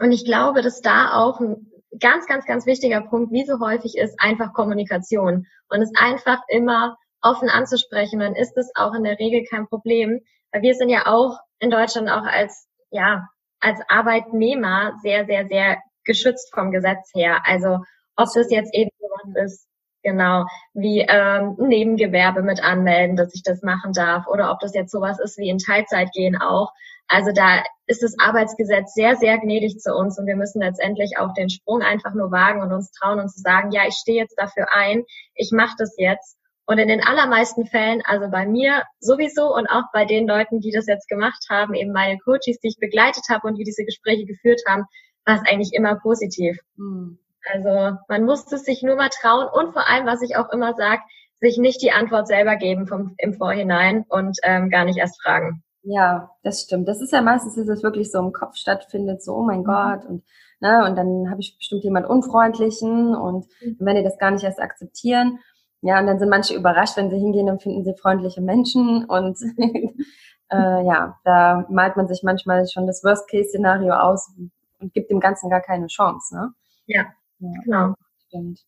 [0.00, 3.96] Und ich glaube, dass da auch ein ganz, ganz, ganz wichtiger Punkt, wie so häufig
[3.96, 8.20] ist, einfach Kommunikation und es einfach immer offen anzusprechen.
[8.20, 10.20] Dann ist es auch in der Regel kein Problem,
[10.52, 13.28] weil wir sind ja auch in Deutschland auch als, ja,
[13.60, 17.42] als Arbeitnehmer sehr, sehr, sehr geschützt vom Gesetz her.
[17.44, 17.80] Also
[18.16, 18.90] ob das jetzt eben
[19.24, 19.68] sowas ist,
[20.02, 24.92] genau, wie ähm, Nebengewerbe mit anmelden, dass ich das machen darf, oder ob das jetzt
[24.92, 26.72] sowas ist wie in Teilzeit gehen auch.
[27.08, 31.34] Also da ist das Arbeitsgesetz sehr, sehr gnädig zu uns und wir müssen letztendlich auch
[31.34, 34.38] den Sprung einfach nur wagen und uns trauen und zu sagen, ja, ich stehe jetzt
[34.38, 35.04] dafür ein,
[35.34, 36.36] ich mache das jetzt.
[36.66, 40.70] Und in den allermeisten Fällen, also bei mir sowieso und auch bei den Leuten, die
[40.70, 44.24] das jetzt gemacht haben, eben meine Coaches, die ich begleitet habe und die diese Gespräche
[44.24, 44.84] geführt haben,
[45.24, 46.56] war es eigentlich immer positiv.
[46.76, 47.18] Hm.
[47.52, 50.74] Also man muss es sich nur mal trauen und vor allem, was ich auch immer
[50.74, 51.02] sage,
[51.40, 55.62] sich nicht die Antwort selber geben vom, im Vorhinein und ähm, gar nicht erst fragen.
[55.82, 56.86] Ja, das stimmt.
[56.88, 59.64] Das ist ja meistens, dass es wirklich so im Kopf stattfindet, so, oh mein mhm.
[59.64, 60.24] Gott, und,
[60.60, 63.76] ne, und dann habe ich bestimmt jemand Unfreundlichen und mhm.
[63.80, 65.38] wenn die das gar nicht erst akzeptieren,
[65.82, 69.38] ja, und dann sind manche überrascht, wenn sie hingehen, dann finden sie freundliche Menschen und
[70.50, 74.30] äh, ja, da malt man sich manchmal schon das Worst-Case-Szenario aus
[74.78, 76.52] und gibt dem Ganzen gar keine Chance, ne?
[76.86, 77.06] Ja.
[77.40, 77.94] Ja, genau.
[78.28, 78.60] Stimmt.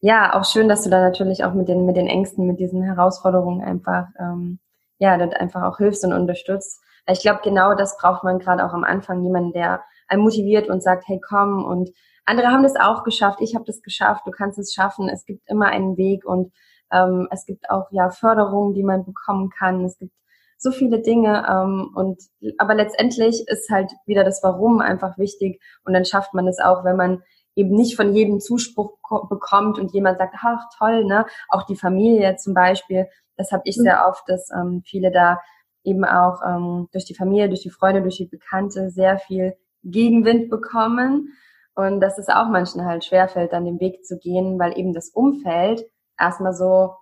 [0.00, 2.82] Ja, auch schön, dass du da natürlich auch mit den, mit den Ängsten, mit diesen
[2.82, 4.58] Herausforderungen einfach, ähm,
[4.98, 6.82] ja, dort einfach auch hilfst und unterstützt.
[7.06, 10.82] Ich glaube, genau das braucht man gerade auch am Anfang, jemanden, der einen motiviert und
[10.82, 11.64] sagt, hey, komm.
[11.64, 11.90] Und
[12.24, 15.48] andere haben das auch geschafft, ich habe das geschafft, du kannst es schaffen, es gibt
[15.48, 16.52] immer einen Weg und
[16.92, 20.12] ähm, es gibt auch ja Förderungen, die man bekommen kann, es gibt
[20.58, 22.22] so viele Dinge ähm, und
[22.58, 25.60] aber letztendlich ist halt wieder das Warum einfach wichtig.
[25.84, 27.22] Und dann schafft man es auch, wenn man
[27.56, 31.26] eben nicht von jedem Zuspruch bekommt und jemand sagt, ach toll, ne?
[31.48, 33.82] Auch die Familie zum Beispiel, das habe ich mhm.
[33.82, 35.40] sehr oft, dass ähm, viele da
[35.84, 40.50] eben auch ähm, durch die Familie, durch die Freunde, durch die Bekannte sehr viel Gegenwind
[40.50, 41.34] bekommen.
[41.76, 45.10] Und dass es auch manchen halt schwerfällt, dann den Weg zu gehen, weil eben das
[45.10, 45.84] Umfeld
[46.18, 46.94] erstmal so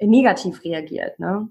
[0.00, 1.18] negativ reagiert.
[1.18, 1.48] Ne?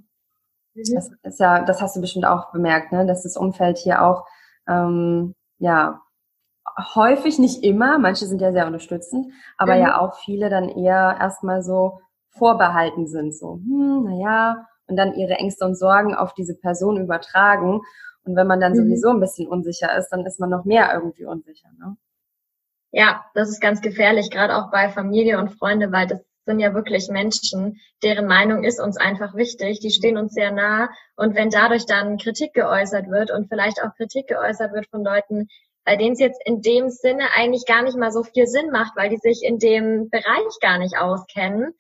[0.74, 0.94] Mhm.
[0.94, 3.06] Das ist ja, das hast du bestimmt auch bemerkt, ne?
[3.06, 4.26] dass das Umfeld hier auch
[4.68, 6.02] ähm, ja
[6.78, 9.82] häufig, nicht immer, manche sind ja sehr unterstützend, aber mhm.
[9.82, 15.34] ja auch viele dann eher erstmal so vorbehalten sind, so, hm, naja, und dann ihre
[15.34, 17.82] Ängste und Sorgen auf diese Person übertragen.
[18.24, 18.78] Und wenn man dann mhm.
[18.78, 21.70] sowieso ein bisschen unsicher ist, dann ist man noch mehr irgendwie unsicher.
[21.78, 21.98] Ne?
[22.92, 26.74] Ja, das ist ganz gefährlich, gerade auch bei Familie und Freunde, weil das sind ja
[26.74, 30.90] wirklich Menschen, deren Meinung ist uns einfach wichtig, die stehen uns sehr nah.
[31.18, 35.50] Und wenn dadurch dann Kritik geäußert wird und vielleicht auch Kritik geäußert wird von Leuten,
[35.88, 38.98] bei denen es jetzt in dem Sinne eigentlich gar nicht mal so viel Sinn macht,
[38.98, 41.74] weil die sich in dem Bereich gar nicht auskennen,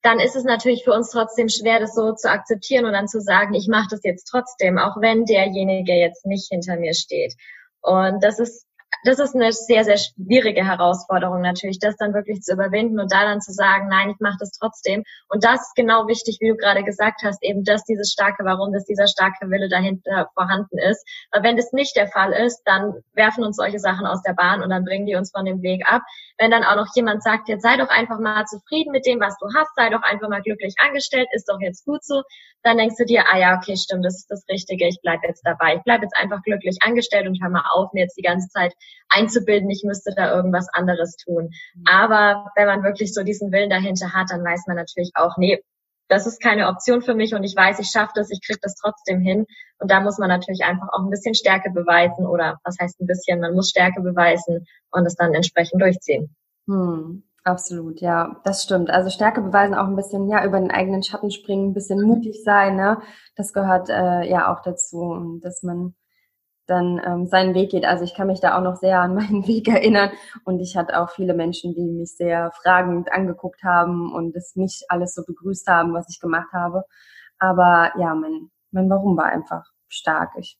[0.00, 3.20] dann ist es natürlich für uns trotzdem schwer, das so zu akzeptieren und dann zu
[3.20, 7.34] sagen, ich mache das jetzt trotzdem, auch wenn derjenige jetzt nicht hinter mir steht.
[7.82, 8.64] Und das ist
[9.04, 13.24] das ist eine sehr, sehr schwierige Herausforderung natürlich, das dann wirklich zu überwinden und da
[13.24, 15.02] dann zu sagen, nein, ich mache das trotzdem.
[15.28, 18.72] Und das ist genau wichtig, wie du gerade gesagt hast, eben, dass dieses starke Warum,
[18.72, 21.04] dass dieser starke Wille dahinter vorhanden ist.
[21.32, 24.62] Weil wenn das nicht der Fall ist, dann werfen uns solche Sachen aus der Bahn
[24.62, 26.02] und dann bringen die uns von dem Weg ab.
[26.38, 29.36] Wenn dann auch noch jemand sagt, jetzt sei doch einfach mal zufrieden mit dem, was
[29.38, 32.22] du hast, sei doch einfach mal glücklich angestellt, ist doch jetzt gut so,
[32.62, 35.42] dann denkst du dir, ah ja, okay, stimmt, das ist das Richtige, ich bleib jetzt
[35.44, 35.76] dabei.
[35.76, 38.72] Ich bleib jetzt einfach glücklich angestellt und hör mal auf, mir jetzt die ganze Zeit
[39.08, 41.50] einzubilden, ich müsste da irgendwas anderes tun.
[41.84, 45.62] Aber wenn man wirklich so diesen Willen dahinter hat, dann weiß man natürlich auch, nee,
[46.08, 48.74] das ist keine Option für mich und ich weiß, ich schaffe das, ich kriege das
[48.74, 49.46] trotzdem hin.
[49.78, 53.06] Und da muss man natürlich einfach auch ein bisschen Stärke beweisen oder was heißt ein
[53.06, 56.34] bisschen, man muss Stärke beweisen und es dann entsprechend durchziehen.
[56.68, 58.90] Hm, absolut, ja, das stimmt.
[58.90, 62.42] Also Stärke beweisen auch ein bisschen, ja, über den eigenen Schatten springen, ein bisschen mutig
[62.44, 63.00] sein, ne?
[63.34, 65.94] Das gehört äh, ja auch dazu, dass man
[66.66, 67.84] dann ähm, seinen Weg geht.
[67.84, 70.10] Also ich kann mich da auch noch sehr an meinen Weg erinnern
[70.44, 74.84] und ich hatte auch viele Menschen, die mich sehr fragend angeguckt haben und es nicht
[74.88, 76.84] alles so begrüßt haben, was ich gemacht habe.
[77.38, 80.32] Aber ja, mein, mein Warum war einfach stark.
[80.38, 80.58] Ich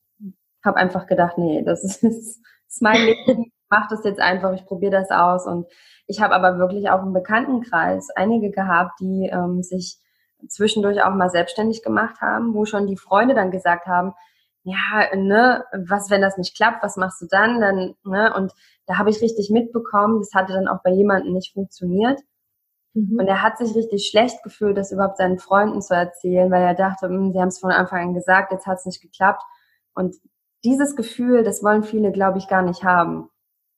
[0.65, 4.53] habe einfach gedacht, nee, das ist, das ist mein Leben, ich mach das jetzt einfach,
[4.53, 5.47] ich probiere das aus.
[5.47, 5.67] Und
[6.07, 9.99] ich habe aber wirklich auch im Bekanntenkreis einige gehabt, die ähm, sich
[10.49, 14.13] zwischendurch auch mal selbstständig gemacht haben, wo schon die Freunde dann gesagt haben,
[14.65, 17.61] ja, ne, was, wenn das nicht klappt, was machst du dann?
[17.61, 18.53] Dann, ne, und
[18.87, 22.21] da habe ich richtig mitbekommen, das hatte dann auch bei jemandem nicht funktioniert.
[22.95, 23.19] Mhm.
[23.19, 26.75] Und er hat sich richtig schlecht gefühlt, das überhaupt seinen Freunden zu erzählen, weil er
[26.75, 29.43] dachte, hm, sie haben es von Anfang an gesagt, jetzt hat es nicht geklappt.
[29.95, 30.17] Und
[30.65, 33.31] dieses Gefühl, das wollen viele, glaube ich, gar nicht haben.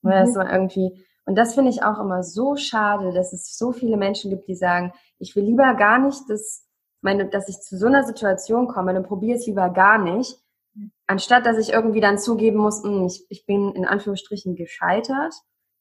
[0.02, 0.10] Mhm.
[0.10, 3.96] Das war irgendwie, und das finde ich auch immer so schade, dass es so viele
[3.96, 6.66] Menschen gibt, die sagen, ich will lieber gar nicht, dass
[7.00, 10.38] meine, dass ich zu so einer Situation komme, dann probiere es lieber gar nicht,
[11.06, 15.34] anstatt dass ich irgendwie dann zugeben muss, mh, hm, ich, ich bin in Anführungsstrichen gescheitert.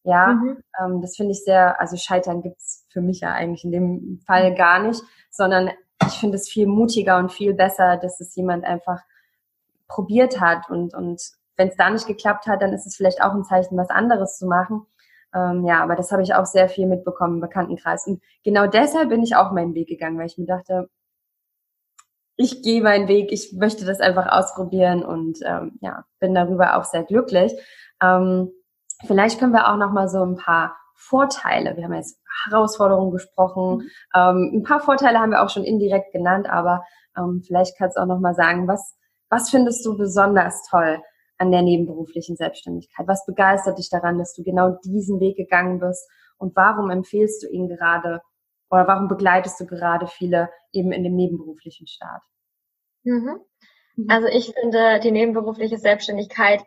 [0.05, 0.57] Ja, mhm.
[0.81, 4.51] ähm, das finde ich sehr, also Scheitern gibt's für mich ja eigentlich in dem Fall
[4.51, 4.55] mhm.
[4.55, 5.01] gar nicht,
[5.31, 5.71] sondern
[6.05, 9.01] ich finde es viel mutiger und viel besser, dass es jemand einfach
[9.87, 11.21] probiert hat und, und
[11.55, 14.37] wenn es da nicht geklappt hat, dann ist es vielleicht auch ein Zeichen, was anderes
[14.37, 14.85] zu machen.
[15.33, 18.07] Ähm, ja, aber das habe ich auch sehr viel mitbekommen im Bekanntenkreis.
[18.07, 20.89] Und genau deshalb bin ich auch meinen Weg gegangen, weil ich mir dachte,
[22.43, 26.83] ich gehe meinen Weg, ich möchte das einfach ausprobieren und ähm, ja, bin darüber auch
[26.83, 27.53] sehr glücklich.
[28.01, 28.51] Ähm,
[29.05, 33.77] vielleicht können wir auch noch mal so ein paar Vorteile, wir haben jetzt Herausforderungen gesprochen,
[33.77, 33.89] mhm.
[34.13, 36.83] ähm, ein paar Vorteile haben wir auch schon indirekt genannt, aber
[37.17, 38.97] ähm, vielleicht kannst du auch noch mal sagen, was,
[39.29, 41.01] was findest du besonders toll
[41.37, 43.07] an der nebenberuflichen Selbstständigkeit?
[43.07, 47.47] Was begeistert dich daran, dass du genau diesen Weg gegangen bist und warum empfehlst du
[47.47, 48.21] ihn gerade
[48.69, 52.23] oder warum begleitest du gerade viele eben in dem nebenberuflichen Start?
[53.03, 53.39] Mhm.
[53.95, 54.09] mhm.
[54.09, 56.63] Also ich finde die nebenberufliche Selbstständigkeit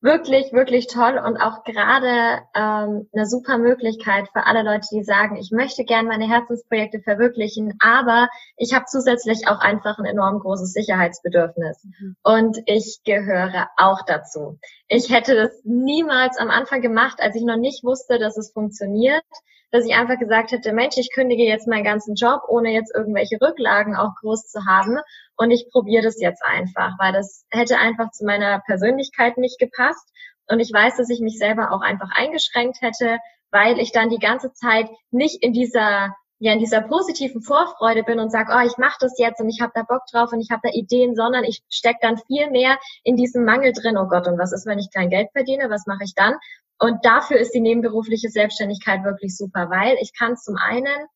[0.00, 5.36] wirklich, wirklich toll und auch gerade ähm, eine super Möglichkeit für alle Leute, die sagen,
[5.36, 10.72] ich möchte gerne meine Herzensprojekte verwirklichen, aber ich habe zusätzlich auch einfach ein enorm großes
[10.72, 11.82] Sicherheitsbedürfnis.
[11.82, 12.16] Mhm.
[12.22, 14.58] Und ich gehöre auch dazu.
[14.86, 19.24] Ich hätte das niemals am Anfang gemacht, als ich noch nicht wusste, dass es funktioniert
[19.70, 23.38] dass ich einfach gesagt hätte, Mensch, ich kündige jetzt meinen ganzen Job, ohne jetzt irgendwelche
[23.40, 24.98] Rücklagen auch groß zu haben.
[25.36, 30.08] Und ich probiere das jetzt einfach, weil das hätte einfach zu meiner Persönlichkeit nicht gepasst.
[30.48, 33.18] Und ich weiß, dass ich mich selber auch einfach eingeschränkt hätte,
[33.50, 38.20] weil ich dann die ganze Zeit nicht in dieser ja in dieser positiven Vorfreude bin
[38.20, 40.50] und sage, oh, ich mache das jetzt und ich habe da Bock drauf und ich
[40.50, 44.28] habe da Ideen, sondern ich stecke dann viel mehr in diesem Mangel drin, oh Gott,
[44.28, 46.34] und was ist, wenn ich kein Geld verdiene, was mache ich dann?
[46.78, 51.06] Und dafür ist die nebenberufliche Selbstständigkeit wirklich super, weil ich kann zum einen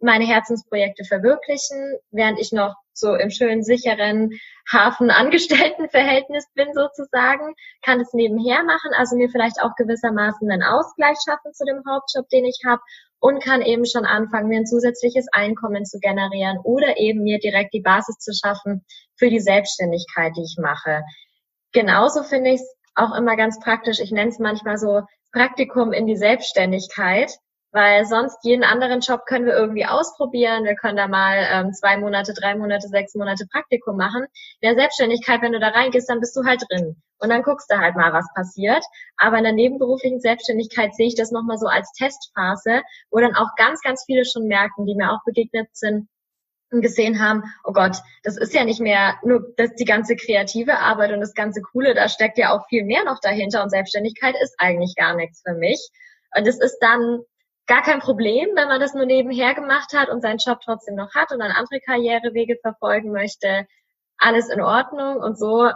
[0.00, 4.30] meine Herzensprojekte verwirklichen, während ich noch so im schönen, sicheren
[4.70, 11.18] Hafen Angestelltenverhältnis bin sozusagen, kann es nebenher machen, also mir vielleicht auch gewissermaßen einen Ausgleich
[11.24, 12.82] schaffen zu dem Hauptjob, den ich habe
[13.22, 17.72] und kann eben schon anfangen, mir ein zusätzliches Einkommen zu generieren oder eben mir direkt
[17.72, 18.84] die Basis zu schaffen
[19.16, 21.02] für die Selbstständigkeit, die ich mache.
[21.72, 24.00] Genauso finde ich es auch immer ganz praktisch.
[24.00, 27.38] Ich nenne es manchmal so Praktikum in die Selbstständigkeit,
[27.72, 30.64] weil sonst jeden anderen Job können wir irgendwie ausprobieren.
[30.64, 34.24] Wir können da mal ähm, zwei Monate, drei Monate, sechs Monate Praktikum machen.
[34.60, 36.96] In der Selbstständigkeit, wenn du da reingehst, dann bist du halt drin.
[37.18, 38.84] Und dann guckst du halt mal, was passiert.
[39.16, 43.54] Aber in der nebenberuflichen Selbstständigkeit sehe ich das nochmal so als Testphase, wo dann auch
[43.56, 46.08] ganz, ganz viele schon merken, die mir auch begegnet sind,
[46.72, 50.78] und gesehen haben, oh Gott, das ist ja nicht mehr nur das, die ganze kreative
[50.78, 54.34] Arbeit und das ganze Coole, da steckt ja auch viel mehr noch dahinter und Selbstständigkeit
[54.42, 55.90] ist eigentlich gar nichts für mich.
[56.34, 57.20] Und es ist dann
[57.72, 61.14] gar kein Problem, wenn man das nur nebenher gemacht hat und seinen Job trotzdem noch
[61.14, 63.66] hat und dann andere Karrierewege verfolgen möchte.
[64.18, 65.70] Alles in Ordnung und so,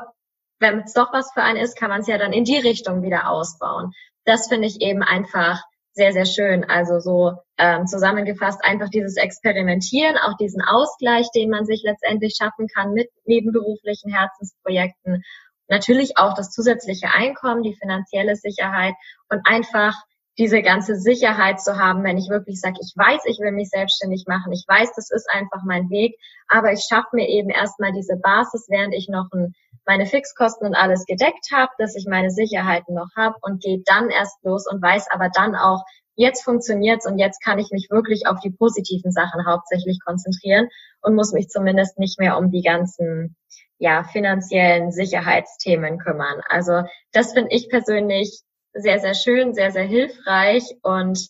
[0.58, 3.02] wenn es doch was für einen ist, kann man es ja dann in die Richtung
[3.02, 3.92] wieder ausbauen.
[4.26, 6.64] Das finde ich eben einfach sehr, sehr schön.
[6.68, 12.68] Also so ähm, zusammengefasst einfach dieses Experimentieren, auch diesen Ausgleich, den man sich letztendlich schaffen
[12.68, 15.22] kann mit nebenberuflichen Herzensprojekten.
[15.68, 18.92] Natürlich auch das zusätzliche Einkommen, die finanzielle Sicherheit
[19.30, 19.94] und einfach
[20.38, 24.24] diese ganze Sicherheit zu haben, wenn ich wirklich sage, ich weiß, ich will mich selbstständig
[24.26, 26.18] machen, ich weiß, das ist einfach mein Weg,
[26.48, 29.54] aber ich schaffe mir eben erstmal diese Basis, während ich noch ein,
[29.86, 34.10] meine Fixkosten und alles gedeckt habe, dass ich meine Sicherheiten noch habe und gehe dann
[34.10, 35.84] erst los und weiß aber dann auch,
[36.16, 40.68] jetzt funktioniert's und jetzt kann ich mich wirklich auf die positiven Sachen hauptsächlich konzentrieren
[41.02, 43.36] und muss mich zumindest nicht mehr um die ganzen
[43.78, 46.40] ja, finanziellen Sicherheitsthemen kümmern.
[46.48, 48.40] Also das finde ich persönlich
[48.76, 51.28] sehr, sehr schön, sehr, sehr hilfreich und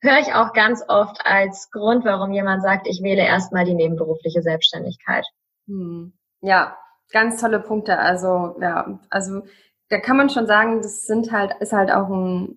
[0.00, 4.42] höre ich auch ganz oft als Grund, warum jemand sagt, ich wähle erstmal die nebenberufliche
[4.42, 5.24] Selbstständigkeit.
[5.66, 6.12] Hm.
[6.40, 6.76] Ja,
[7.10, 7.98] ganz tolle Punkte.
[7.98, 9.42] Also, ja, also
[9.88, 12.56] da kann man schon sagen, das sind halt, ist halt auch ein,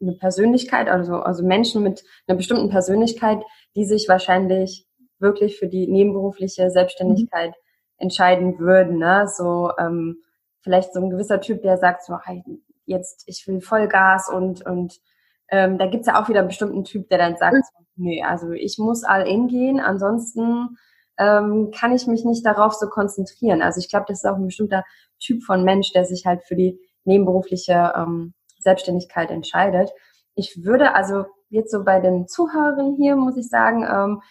[0.00, 3.42] eine Persönlichkeit, also, also Menschen mit einer bestimmten Persönlichkeit,
[3.76, 4.86] die sich wahrscheinlich
[5.18, 7.54] wirklich für die nebenberufliche Selbstständigkeit mhm.
[7.98, 8.98] entscheiden würden.
[8.98, 9.26] Ne?
[9.28, 10.22] So ähm,
[10.62, 12.42] vielleicht so ein gewisser Typ, der sagt so, hey,
[12.90, 15.00] jetzt, ich will Vollgas und, und
[15.48, 18.04] ähm, da gibt's ja auch wieder einen bestimmten Typ, der dann sagt, mhm.
[18.04, 20.76] nee, also ich muss all in gehen, ansonsten
[21.18, 23.62] ähm, kann ich mich nicht darauf so konzentrieren.
[23.62, 24.84] Also ich glaube, das ist auch ein bestimmter
[25.18, 29.90] Typ von Mensch, der sich halt für die nebenberufliche ähm, Selbstständigkeit entscheidet.
[30.34, 34.22] Ich würde also jetzt so bei den Zuhörern hier, muss ich sagen, ähm,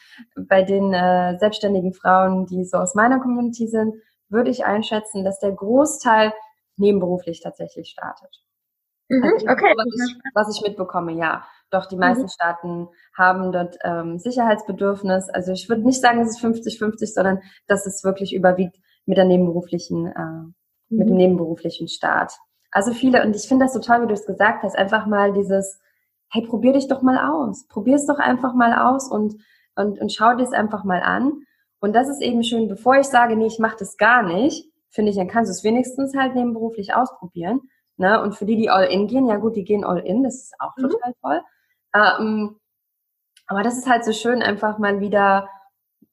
[0.48, 3.96] bei den äh, selbstständigen Frauen, die so aus meiner Community sind,
[4.30, 6.34] würde ich einschätzen, dass der Großteil
[6.78, 8.42] nebenberuflich tatsächlich startet.
[9.10, 9.74] Mhm, also, okay.
[9.76, 11.44] Was ich, was ich, mitbekomme, ja.
[11.72, 12.30] Doch die meisten mhm.
[12.30, 15.30] Staaten haben dort ähm, Sicherheitsbedürfnis.
[15.30, 19.26] Also ich würde nicht sagen, es ist 50-50, sondern dass es wirklich überwiegt mit der
[19.26, 20.54] nebenberuflichen, äh, mhm.
[20.90, 21.18] mit dem mhm.
[21.18, 22.34] nebenberuflichen Start.
[22.72, 25.34] Also viele, und ich finde das so toll, wie du es gesagt hast, einfach mal
[25.34, 25.80] dieses,
[26.32, 27.68] hey, probier dich doch mal aus.
[27.68, 29.36] Probier es doch einfach mal aus und,
[29.76, 31.44] und, und schau dir es einfach mal an.
[31.80, 35.12] Und das ist eben schön, bevor ich sage, nee, ich mache das gar nicht, finde
[35.12, 37.62] ich, dann kannst du es wenigstens halt nebenberuflich ausprobieren.
[38.00, 38.22] Ne?
[38.22, 40.56] Und für die, die all in gehen, ja gut, die gehen all in, das ist
[40.60, 40.90] auch mhm.
[40.90, 41.42] total toll.
[41.94, 42.60] Ähm,
[43.48, 45.50] aber das ist halt so schön, einfach mal wieder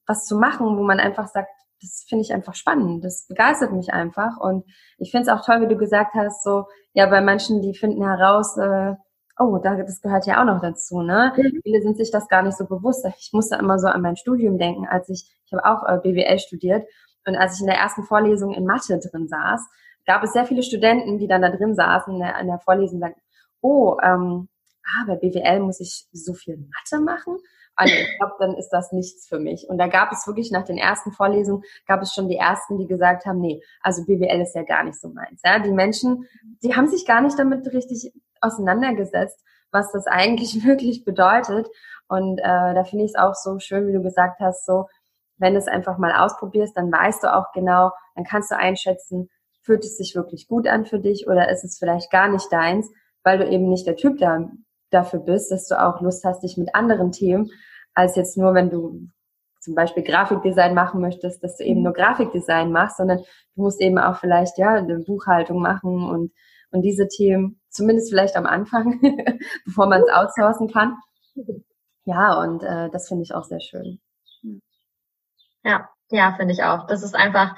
[0.05, 1.49] was zu machen, wo man einfach sagt,
[1.81, 4.37] das finde ich einfach spannend, das begeistert mich einfach.
[4.37, 4.65] Und
[4.97, 8.03] ich finde es auch toll, wie du gesagt hast, so, ja, bei manchen, die finden
[8.03, 8.95] heraus, äh,
[9.39, 11.33] oh, da, das gehört ja auch noch dazu, ne?
[11.35, 11.61] Mhm.
[11.63, 13.05] Viele sind sich das gar nicht so bewusst.
[13.19, 16.39] Ich musste immer so an mein Studium denken, als ich, ich habe auch äh, BWL
[16.39, 16.87] studiert
[17.25, 19.61] und als ich in der ersten Vorlesung in Mathe drin saß,
[20.07, 22.95] gab es sehr viele Studenten, die dann da drin saßen in der, in der Vorlesung
[22.95, 23.21] und sagten,
[23.61, 24.47] oh, ähm,
[24.85, 27.37] ah, bei BWL muss ich so viel Mathe machen.
[27.75, 29.69] Also ich glaube, dann ist das nichts für mich.
[29.69, 32.87] Und da gab es wirklich nach den ersten Vorlesungen, gab es schon die ersten, die
[32.87, 35.41] gesagt haben, nee, also BWL ist ja gar nicht so meins.
[35.45, 36.25] Ja, die Menschen,
[36.63, 39.39] die haben sich gar nicht damit richtig auseinandergesetzt,
[39.71, 41.67] was das eigentlich wirklich bedeutet.
[42.07, 44.87] Und äh, da finde ich es auch so schön, wie du gesagt hast, so,
[45.37, 49.29] wenn du es einfach mal ausprobierst, dann weißt du auch genau, dann kannst du einschätzen,
[49.67, 52.89] fühlt es sich wirklich gut an für dich oder ist es vielleicht gar nicht deins,
[53.23, 54.49] weil du eben nicht der Typ da,
[54.89, 57.51] dafür bist, dass du auch Lust hast, dich mit anderen Themen,
[57.93, 59.09] als jetzt nur, wenn du
[59.59, 63.99] zum Beispiel Grafikdesign machen möchtest, dass du eben nur Grafikdesign machst, sondern du musst eben
[63.99, 66.31] auch vielleicht ja eine Buchhaltung machen und
[66.71, 68.99] und diese Themen, zumindest vielleicht am Anfang,
[69.65, 70.97] bevor man es outsourcen kann.
[72.05, 73.99] Ja, und äh, das finde ich auch sehr schön.
[75.63, 76.87] Ja, ja, finde ich auch.
[76.87, 77.55] Das ist einfach,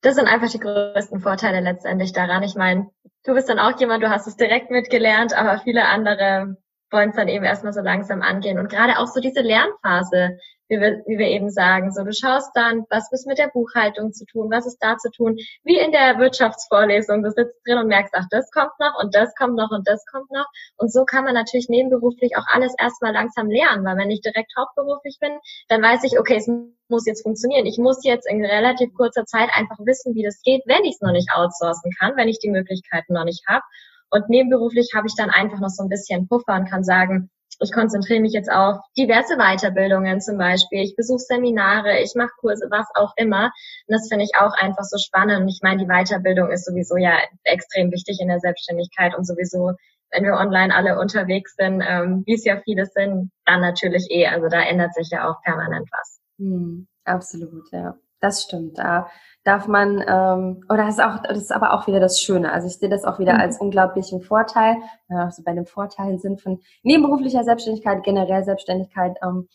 [0.00, 2.42] das sind einfach die größten Vorteile letztendlich daran.
[2.42, 2.90] Ich meine,
[3.24, 6.56] du bist dann auch jemand, du hast es direkt mitgelernt, aber viele andere
[6.90, 8.58] wollen es dann eben erstmal so langsam angehen.
[8.58, 12.50] Und gerade auch so diese Lernphase, wie wir, wie wir eben sagen, so du schaust
[12.54, 15.92] dann, was ist mit der Buchhaltung zu tun, was ist da zu tun, wie in
[15.92, 19.70] der Wirtschaftsvorlesung, du sitzt drin und merkst, ach, das kommt noch und das kommt noch
[19.70, 20.46] und das kommt noch.
[20.76, 24.52] Und so kann man natürlich nebenberuflich auch alles erstmal langsam lernen, weil wenn ich direkt
[24.58, 25.32] hauptberuflich bin,
[25.68, 26.50] dann weiß ich, okay, es
[26.88, 27.66] muss jetzt funktionieren.
[27.66, 31.00] Ich muss jetzt in relativ kurzer Zeit einfach wissen, wie das geht, wenn ich es
[31.00, 33.64] noch nicht outsourcen kann, wenn ich die Möglichkeiten noch nicht habe.
[34.10, 37.72] Und nebenberuflich habe ich dann einfach noch so ein bisschen Puffer und kann sagen, ich
[37.72, 40.82] konzentriere mich jetzt auf diverse Weiterbildungen zum Beispiel.
[40.82, 43.46] Ich besuche Seminare, ich mache Kurse, was auch immer.
[43.86, 45.42] Und das finde ich auch einfach so spannend.
[45.42, 49.72] Und ich meine, die Weiterbildung ist sowieso ja extrem wichtig in der Selbstständigkeit und sowieso,
[50.10, 54.26] wenn wir online alle unterwegs sind, ähm, wie es ja viele sind, dann natürlich eh.
[54.26, 56.20] Also da ändert sich ja auch permanent was.
[56.38, 57.96] Hm, absolut, ja.
[58.20, 58.78] Das stimmt.
[58.78, 59.08] Da
[59.44, 62.52] darf man, ähm, oder das ist auch, das ist aber auch wieder das Schöne.
[62.52, 63.40] Also ich sehe das auch wieder mhm.
[63.40, 64.76] als unglaublichen Vorteil,
[65.08, 69.48] ja, also bei den Vorteilen sind von nebenberuflicher Selbstständigkeit, generell Selbstständigkeit, ähm,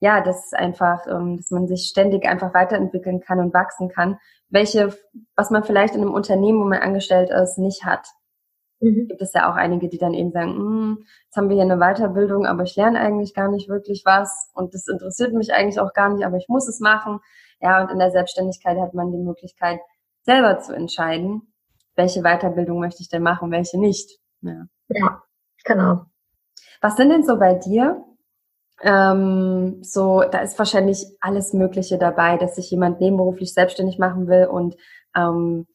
[0.00, 4.18] ja, das ist einfach, ähm, dass man sich ständig einfach weiterentwickeln kann und wachsen kann,
[4.48, 4.96] welche,
[5.34, 8.06] was man vielleicht in einem Unternehmen, wo man angestellt ist, nicht hat.
[8.80, 9.08] Mhm.
[9.08, 11.78] Gibt es ja auch einige, die dann eben sagen, hm, jetzt haben wir hier eine
[11.78, 15.92] Weiterbildung, aber ich lerne eigentlich gar nicht wirklich was und das interessiert mich eigentlich auch
[15.92, 17.18] gar nicht, aber ich muss es machen.
[17.60, 19.80] Ja, und in der Selbstständigkeit hat man die Möglichkeit,
[20.22, 21.52] selber zu entscheiden,
[21.96, 24.18] welche Weiterbildung möchte ich denn machen, welche nicht.
[24.42, 25.22] Ja, ja
[25.64, 26.04] genau.
[26.80, 28.04] Was sind denn so bei dir?
[28.82, 34.46] Ähm, so, da ist wahrscheinlich alles Mögliche dabei, dass sich jemand nebenberuflich selbstständig machen will
[34.46, 34.76] und
[35.16, 35.66] ähm,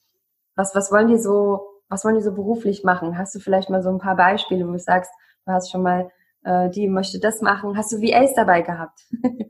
[0.55, 3.17] was, was wollen die so, was wollen die so beruflich machen?
[3.17, 5.11] Hast du vielleicht mal so ein paar Beispiele, wo du sagst,
[5.45, 6.11] du hast schon mal,
[6.43, 7.75] äh, die möchte das machen.
[7.75, 8.99] Hast du VAs dabei gehabt?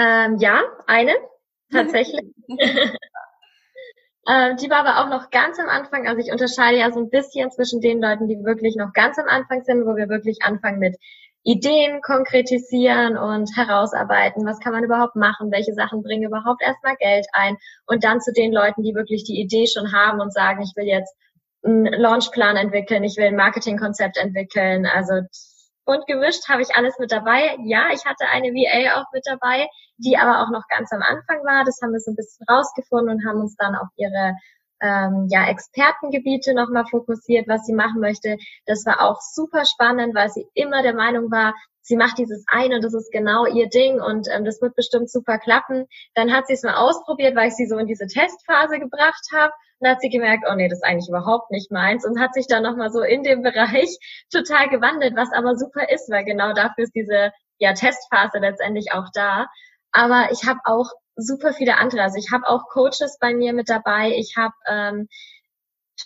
[0.00, 1.12] Ähm, ja, eine,
[1.72, 2.22] tatsächlich.
[4.28, 6.08] ähm, die war aber auch noch ganz am Anfang.
[6.08, 9.28] Also ich unterscheide ja so ein bisschen zwischen den Leuten, die wirklich noch ganz am
[9.28, 10.96] Anfang sind, wo wir wirklich anfangen mit
[11.42, 17.26] Ideen konkretisieren und herausarbeiten, was kann man überhaupt machen, welche Sachen bringen überhaupt erstmal Geld
[17.32, 20.72] ein und dann zu den Leuten, die wirklich die Idee schon haben und sagen, ich
[20.76, 21.14] will jetzt
[21.62, 24.86] einen Launchplan entwickeln, ich will ein Marketingkonzept entwickeln.
[24.86, 25.20] Also
[25.84, 27.56] bunt gemischt habe ich alles mit dabei.
[27.64, 31.44] Ja, ich hatte eine VA auch mit dabei, die aber auch noch ganz am Anfang
[31.44, 31.64] war.
[31.64, 34.36] Das haben wir so ein bisschen rausgefunden und haben uns dann auf ihre
[34.80, 38.38] ähm, ja, Expertengebiete nochmal fokussiert, was sie machen möchte.
[38.66, 42.76] Das war auch super spannend, weil sie immer der Meinung war, sie macht dieses eine
[42.76, 45.86] und das ist genau ihr Ding und ähm, das wird bestimmt super klappen.
[46.14, 49.52] Dann hat sie es mal ausprobiert, weil ich sie so in diese Testphase gebracht habe
[49.78, 52.46] und hat sie gemerkt, oh nee, das ist eigentlich überhaupt nicht meins und hat sich
[52.46, 53.98] dann nochmal so in dem Bereich
[54.32, 59.08] total gewandelt, was aber super ist, weil genau dafür ist diese ja, Testphase letztendlich auch
[59.12, 59.46] da.
[59.92, 62.02] Aber ich habe auch super viele andere.
[62.02, 64.12] Also ich habe auch Coaches bei mir mit dabei.
[64.16, 65.08] Ich habe ähm,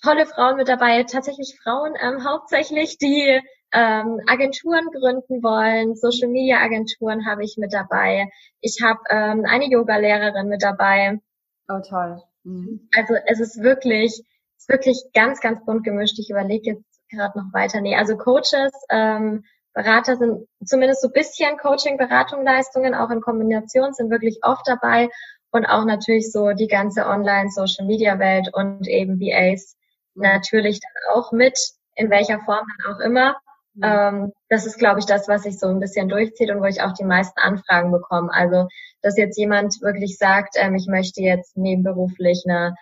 [0.02, 3.40] tolle Frauen mit dabei, tatsächlich Frauen ähm, hauptsächlich, die
[3.74, 5.96] ähm, Agenturen gründen wollen.
[5.96, 8.30] Social Media Agenturen habe ich mit dabei.
[8.60, 11.20] Ich habe ähm, eine Yoga-Lehrerin mit dabei.
[11.68, 12.22] Oh toll.
[12.44, 12.88] Mhm.
[12.96, 16.18] Also es ist wirklich, es ist wirklich ganz, ganz bunt gemischt.
[16.18, 17.80] Ich überlege jetzt gerade noch weiter.
[17.80, 23.92] Nee, also Coaches, ähm, Berater sind zumindest so bisschen Coaching, Beratung, Leistungen auch in Kombination
[23.92, 25.08] sind wirklich oft dabei
[25.50, 29.76] und auch natürlich so die ganze Online Social Media Welt und eben VAs
[30.14, 31.58] natürlich dann auch mit,
[31.96, 33.36] in welcher Form dann auch immer.
[33.74, 33.82] Mhm.
[33.84, 36.82] Ähm, das ist, glaube ich, das, was sich so ein bisschen durchzieht und wo ich
[36.82, 38.30] auch die meisten Anfragen bekomme.
[38.32, 38.68] Also,
[39.02, 42.74] dass jetzt jemand wirklich sagt, ähm, ich möchte jetzt nebenberuflich eine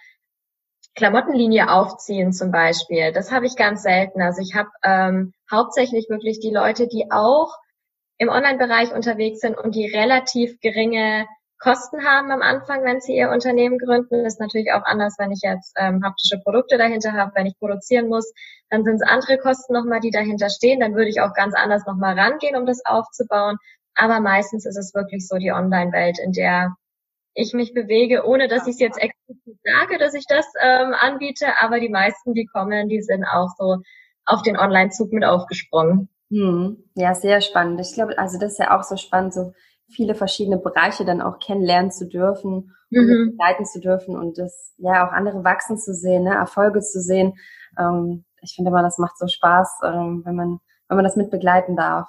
[0.94, 3.12] Klamottenlinie aufziehen zum Beispiel.
[3.12, 4.20] Das habe ich ganz selten.
[4.20, 7.56] Also ich habe ähm, hauptsächlich wirklich die Leute, die auch
[8.18, 11.26] im Online-Bereich unterwegs sind und die relativ geringe
[11.62, 14.24] Kosten haben am Anfang, wenn sie ihr Unternehmen gründen.
[14.24, 17.56] Das ist natürlich auch anders, wenn ich jetzt ähm, haptische Produkte dahinter habe, wenn ich
[17.58, 18.32] produzieren muss.
[18.68, 20.80] Dann sind es andere Kosten nochmal, die dahinter stehen.
[20.80, 23.58] Dann würde ich auch ganz anders nochmal rangehen, um das aufzubauen.
[23.94, 26.74] Aber meistens ist es wirklich so die Online-Welt, in der
[27.34, 31.46] ich mich bewege, ohne dass ich es jetzt explizit sage, dass ich das ähm, anbiete.
[31.60, 33.76] Aber die meisten, die kommen, die sind auch so
[34.24, 36.08] auf den Online-Zug mit aufgesprungen.
[36.30, 36.82] Hm.
[36.96, 37.80] Ja, sehr spannend.
[37.80, 39.52] Ich glaube, also das ist ja auch so spannend, so
[39.94, 43.30] viele verschiedene Bereiche dann auch kennenlernen zu dürfen und mhm.
[43.30, 47.34] begleiten zu dürfen und das ja auch andere wachsen zu sehen, ne, Erfolge zu sehen.
[47.78, 50.60] Ähm, ich finde immer, das macht so Spaß, ähm, wenn man
[50.92, 52.06] wenn man das mit begleiten darf.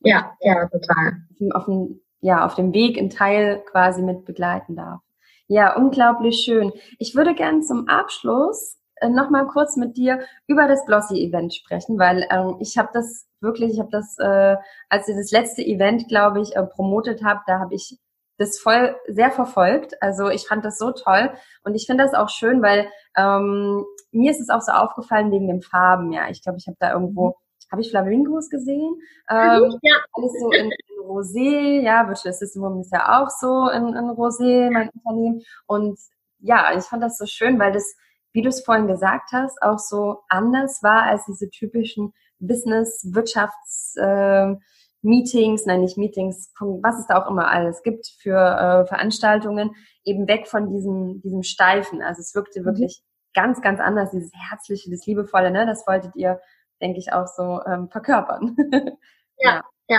[0.00, 1.22] Ja, ja, total.
[1.52, 5.00] Auf dem, ja, auf dem Weg in Teil quasi mit begleiten darf.
[5.46, 6.72] Ja, unglaublich schön.
[6.98, 11.98] Ich würde gerne zum Abschluss äh, noch mal kurz mit dir über das Blossy-Event sprechen,
[11.98, 14.56] weil ähm, ich habe das wirklich, ich habe das, äh,
[14.88, 17.98] als ich das letzte Event, glaube ich, äh, promotet habe, da habe ich
[18.40, 20.02] das voll sehr verfolgt.
[20.02, 21.30] Also ich fand das so toll
[21.62, 25.46] und ich finde das auch schön, weil ähm, mir ist es auch so aufgefallen wegen
[25.46, 26.12] den Farben.
[26.12, 27.34] Ja, ich glaube, ich habe da irgendwo mhm.
[27.70, 29.00] habe ich Flamingos gesehen.
[29.30, 29.96] Ähm, ja.
[30.12, 34.10] Alles so in, in Rosé, ja, Virtual Assistant Woman ist ja auch so in, in
[34.10, 35.42] Rosé, mein Unternehmen.
[35.66, 35.98] Und
[36.38, 37.94] ja, ich fand das so schön, weil das,
[38.32, 43.96] wie du es vorhin gesagt hast, auch so anders war als diese typischen Business, Wirtschafts,
[43.96, 44.54] äh,
[45.02, 49.74] Meetings, nein, nicht Meetings, was es da auch immer alles gibt für äh, Veranstaltungen,
[50.04, 52.02] eben weg von diesem, diesem Steifen.
[52.02, 52.64] Also es wirkte mhm.
[52.66, 53.02] wirklich
[53.34, 55.66] ganz, ganz anders, dieses Herzliche, das Liebevolle, ne?
[55.66, 56.40] Das wolltet ihr,
[56.80, 58.56] denke ich, auch so ähm, verkörpern.
[59.38, 59.98] ja, ja, ja.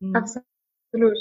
[0.00, 0.14] Mhm.
[0.14, 1.18] absolut.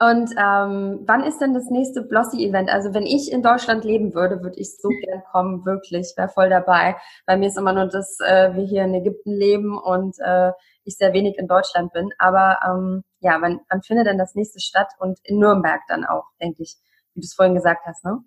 [0.00, 2.70] Und ähm, wann ist denn das nächste Blossy-Event?
[2.70, 6.48] Also wenn ich in Deutschland leben würde, würde ich so gern kommen, wirklich, wäre voll
[6.48, 6.96] dabei.
[7.26, 10.52] Bei mir ist immer nur, dass äh, wir hier in Ägypten leben und äh,
[10.84, 12.10] ich sehr wenig in Deutschland bin.
[12.18, 14.88] Aber ähm, ja, wann, wann findet denn das nächste statt?
[15.00, 16.76] Und in Nürnberg dann auch, denke ich,
[17.14, 18.18] wie du es vorhin gesagt hast, ne?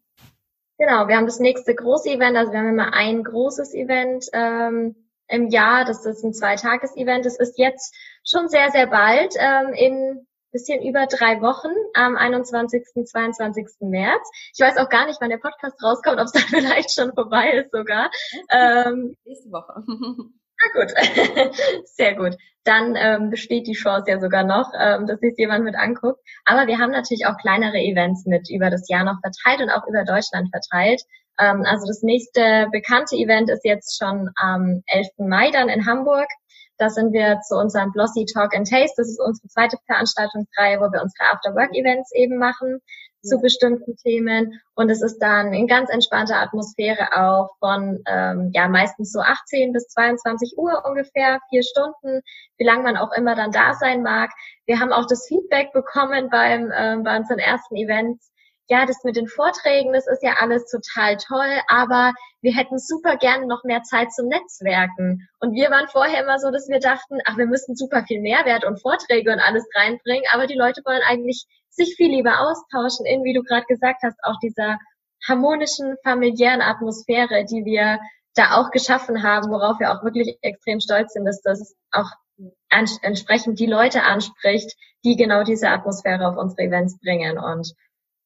[0.77, 4.95] Genau, wir haben das nächste große Event, also wir haben immer ein großes Event ähm,
[5.27, 7.25] im Jahr, das ist ein Zweitages-Event.
[7.25, 7.95] Das ist jetzt
[8.25, 12.83] schon sehr, sehr bald ähm, in bisschen über drei Wochen am 21.
[13.05, 13.65] 22.
[13.81, 14.29] März.
[14.53, 17.51] Ich weiß auch gar nicht, wann der Podcast rauskommt, ob es dann vielleicht schon vorbei
[17.51, 18.09] ist sogar.
[18.49, 19.83] Ähm, Nächste Woche.
[20.63, 20.91] Ah, gut.
[21.85, 22.37] Sehr gut.
[22.63, 26.19] Dann ähm, besteht die Chance ja sogar noch, ähm, dass sich jemand mit anguckt.
[26.45, 29.87] Aber wir haben natürlich auch kleinere Events mit über das Jahr noch verteilt und auch
[29.87, 31.01] über Deutschland verteilt.
[31.39, 35.07] Ähm, also das nächste bekannte Event ist jetzt schon am 11.
[35.17, 36.27] Mai dann in Hamburg.
[36.81, 38.95] Da sind wir zu unserem Blossy Talk and Taste.
[38.97, 42.81] Das ist unsere zweite Veranstaltungsreihe, wo wir unsere After-Work-Events eben machen
[43.21, 44.59] zu bestimmten Themen.
[44.73, 49.73] Und es ist dann in ganz entspannter Atmosphäre auch von ähm, ja meistens so 18
[49.73, 52.21] bis 22 Uhr ungefähr, vier Stunden,
[52.57, 54.31] wie lange man auch immer dann da sein mag.
[54.65, 58.30] Wir haben auch das Feedback bekommen beim ähm, bei unseren ersten Events,
[58.71, 63.17] ja, das mit den Vorträgen, das ist ja alles total toll, aber wir hätten super
[63.17, 65.27] gerne noch mehr Zeit zum Netzwerken.
[65.41, 68.63] Und wir waren vorher immer so, dass wir dachten, ach, wir müssen super viel Mehrwert
[68.63, 73.25] und Vorträge und alles reinbringen, aber die Leute wollen eigentlich sich viel lieber austauschen in,
[73.25, 74.77] wie du gerade gesagt hast, auch dieser
[75.27, 77.99] harmonischen, familiären Atmosphäre, die wir
[78.35, 82.09] da auch geschaffen haben, worauf wir auch wirklich extrem stolz sind, dass das auch
[82.69, 87.37] entsprechend die Leute anspricht, die genau diese Atmosphäre auf unsere Events bringen.
[87.37, 87.73] Und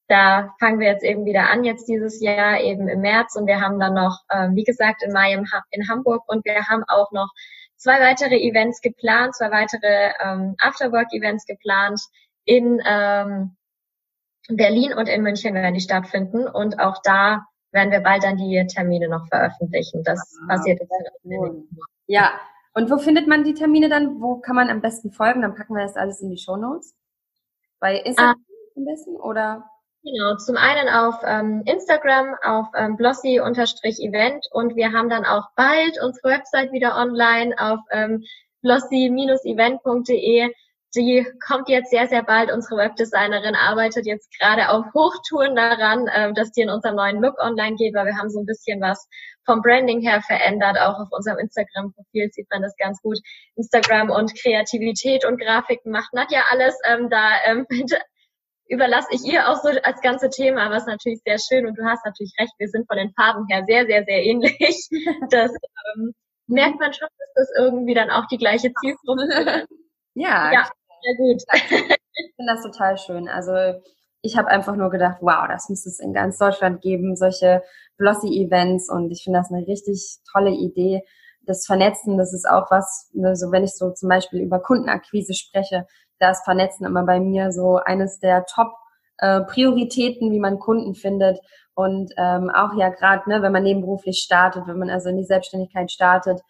[0.08, 3.62] da fangen wir jetzt eben wieder an, jetzt dieses Jahr eben im März und wir
[3.62, 7.30] haben dann noch, ähm, wie gesagt, im Mai in Hamburg und wir haben auch noch
[7.78, 12.02] zwei weitere Events geplant, zwei weitere ähm, Afterwork-Events geplant
[12.46, 13.56] in ähm,
[14.48, 18.66] Berlin und in München werden die stattfinden und auch da werden wir bald dann die
[18.68, 20.04] Termine noch veröffentlichen.
[20.04, 20.92] Das ah, passiert jetzt.
[21.24, 21.68] Cool.
[22.08, 22.40] Ja,
[22.74, 24.22] und wo findet man die Termine dann?
[24.22, 25.42] Wo kann man am besten folgen?
[25.42, 26.96] Dann packen wir das alles in die Show Notes.
[27.80, 29.70] Bei Instagram ah, am besten oder?
[30.06, 36.00] Genau, zum einen auf ähm, Instagram, auf ähm, blossy-event und wir haben dann auch bald
[36.00, 38.24] unsere Website wieder online auf ähm,
[38.62, 40.54] blossy-event.de.
[40.96, 42.52] Die kommt jetzt sehr, sehr bald.
[42.52, 47.40] Unsere Webdesignerin arbeitet jetzt gerade auf Hochtouren daran, ähm, dass die in unserem neuen Look
[47.40, 49.10] online geht, weil wir haben so ein bisschen was
[49.44, 50.78] vom Branding her verändert.
[50.80, 53.18] Auch auf unserem Instagram-Profil sieht man das ganz gut.
[53.56, 56.78] Instagram und Kreativität und Grafiken macht Nadja alles.
[56.86, 57.66] Ähm, da ähm,
[58.68, 62.06] überlasse ich ihr auch so als ganze Thema, was natürlich sehr schön und du hast
[62.06, 64.90] natürlich recht, wir sind von den Farben her sehr, sehr, sehr ähnlich.
[65.30, 65.52] Das
[65.96, 66.14] ähm,
[66.48, 69.68] merkt man schon, dass das irgendwie dann auch die gleiche Zielgruppe ist.
[70.16, 70.70] ja, ja,
[71.04, 71.42] sehr gut.
[72.18, 73.28] Ich finde das total schön.
[73.28, 73.52] Also
[74.22, 77.62] ich habe einfach nur gedacht, wow, das muss es in ganz Deutschland geben, solche
[77.98, 81.04] Blossy-Events und ich finde das eine richtig tolle Idee.
[81.42, 85.36] Das Vernetzen, das ist auch was, ne, so wenn ich so zum Beispiel über Kundenakquise
[85.36, 85.86] spreche,
[86.20, 91.40] da ist Vernetzen immer bei mir so eines der Top-Prioritäten, äh, wie man Kunden findet.
[91.74, 95.26] Und ähm, auch ja gerade, ne, wenn man nebenberuflich startet, wenn man also in die
[95.26, 96.42] Selbstständigkeit startet,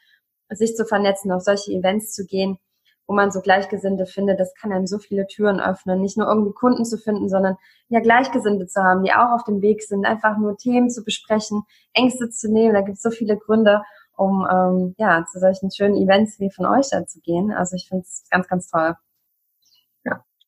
[0.49, 2.59] sich zu vernetzen, auf solche Events zu gehen,
[3.07, 6.01] wo man so Gleichgesinnte findet, das kann einem so viele Türen öffnen.
[6.01, 7.57] Nicht nur irgendwie Kunden zu finden, sondern
[7.89, 11.63] ja Gleichgesinnte zu haben, die auch auf dem Weg sind, einfach nur Themen zu besprechen,
[11.93, 12.73] Ängste zu nehmen.
[12.73, 13.81] Da gibt es so viele Gründe,
[14.17, 17.51] um ähm, ja zu solchen schönen Events wie von euch da zu gehen.
[17.51, 18.95] Also ich finde es ganz, ganz toll.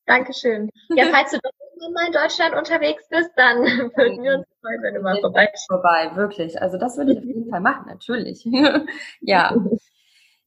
[0.08, 0.70] Dankeschön.
[0.89, 1.51] Ja, falls du doch
[1.93, 3.58] mal in Deutschland unterwegs bist, dann
[3.95, 6.62] würden wir uns freuen, wenn du mal vorbei Vorbei, wirklich.
[6.62, 8.43] Also das würde ich auf jeden Fall machen, natürlich.
[9.22, 9.55] ja.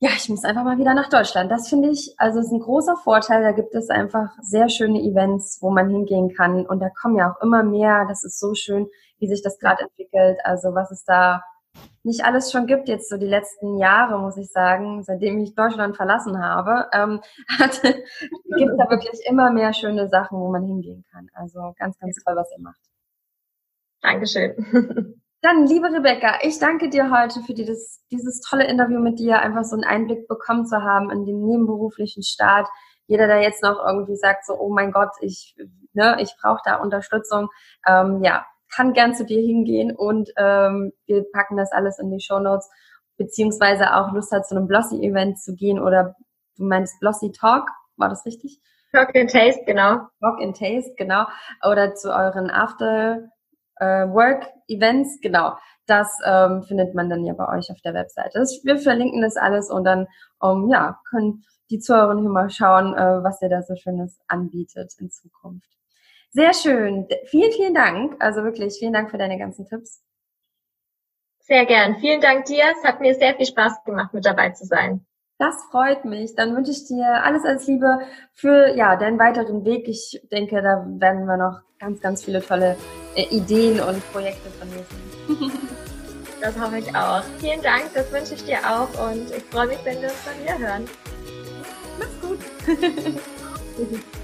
[0.03, 1.51] Ja, ich muss einfach mal wieder nach Deutschland.
[1.51, 3.43] Das finde ich, also ist ein großer Vorteil.
[3.43, 6.65] Da gibt es einfach sehr schöne Events, wo man hingehen kann.
[6.65, 8.07] Und da kommen ja auch immer mehr.
[8.09, 8.89] Das ist so schön,
[9.19, 10.39] wie sich das gerade entwickelt.
[10.43, 11.43] Also was es da
[12.03, 15.97] nicht alles schon gibt, jetzt so die letzten Jahre, muss ich sagen, seitdem ich Deutschland
[15.97, 17.21] verlassen habe, ähm,
[17.59, 21.29] gibt es da wirklich immer mehr schöne Sachen, wo man hingehen kann.
[21.35, 22.81] Also ganz, ganz toll, was ihr macht.
[24.01, 25.17] Dankeschön.
[25.43, 29.65] Dann, liebe Rebecca, ich danke dir heute für dieses, dieses tolle Interview mit dir, einfach
[29.65, 32.69] so einen Einblick bekommen zu haben in den nebenberuflichen Start.
[33.07, 35.57] Jeder, der jetzt noch irgendwie sagt, so, oh mein Gott, ich,
[35.95, 37.49] ne, ich brauche da Unterstützung,
[37.87, 38.45] ähm, ja,
[38.75, 42.69] kann gern zu dir hingehen und ähm, wir packen das alles in die Show Notes,
[43.17, 46.15] beziehungsweise auch Lust hat, zu einem Blossy-Event zu gehen oder
[46.57, 48.61] du meinst Blossy Talk, war das richtig?
[48.93, 50.09] Talk and Taste, genau.
[50.21, 51.27] Talk and Taste, genau.
[51.65, 53.31] Oder zu euren After
[53.77, 55.57] äh, Work-Events, genau.
[55.87, 58.41] Das ähm, findet man dann ja bei euch auf der Webseite.
[58.65, 60.07] Wir verlinken das alles und dann
[60.39, 64.95] um, ja, können die Zuhörerinnen hier mal schauen, äh, was ihr da so Schönes anbietet
[64.99, 65.80] in Zukunft.
[66.33, 67.09] Sehr schön.
[67.27, 68.17] Vielen, vielen Dank.
[68.21, 70.03] Also wirklich, vielen Dank für deine ganzen Tipps.
[71.41, 71.97] Sehr gern.
[71.97, 72.63] Vielen Dank dir.
[72.79, 75.05] Es hat mir sehr viel Spaß gemacht, mit dabei zu sein.
[75.39, 76.35] Das freut mich.
[76.37, 78.01] Dann wünsche ich dir alles als Liebe
[78.35, 79.89] für ja deinen weiteren Weg.
[79.89, 82.77] Ich denke, da werden wir noch ganz, ganz viele tolle
[83.17, 85.53] äh, Ideen und Projekte von dir sehen.
[86.43, 87.23] das hoffe ich auch.
[87.41, 90.45] Vielen Dank, das wünsche ich dir auch und ich freue mich, wenn wir uns dann
[90.45, 90.85] wieder hören.
[91.99, 94.01] Mach's gut.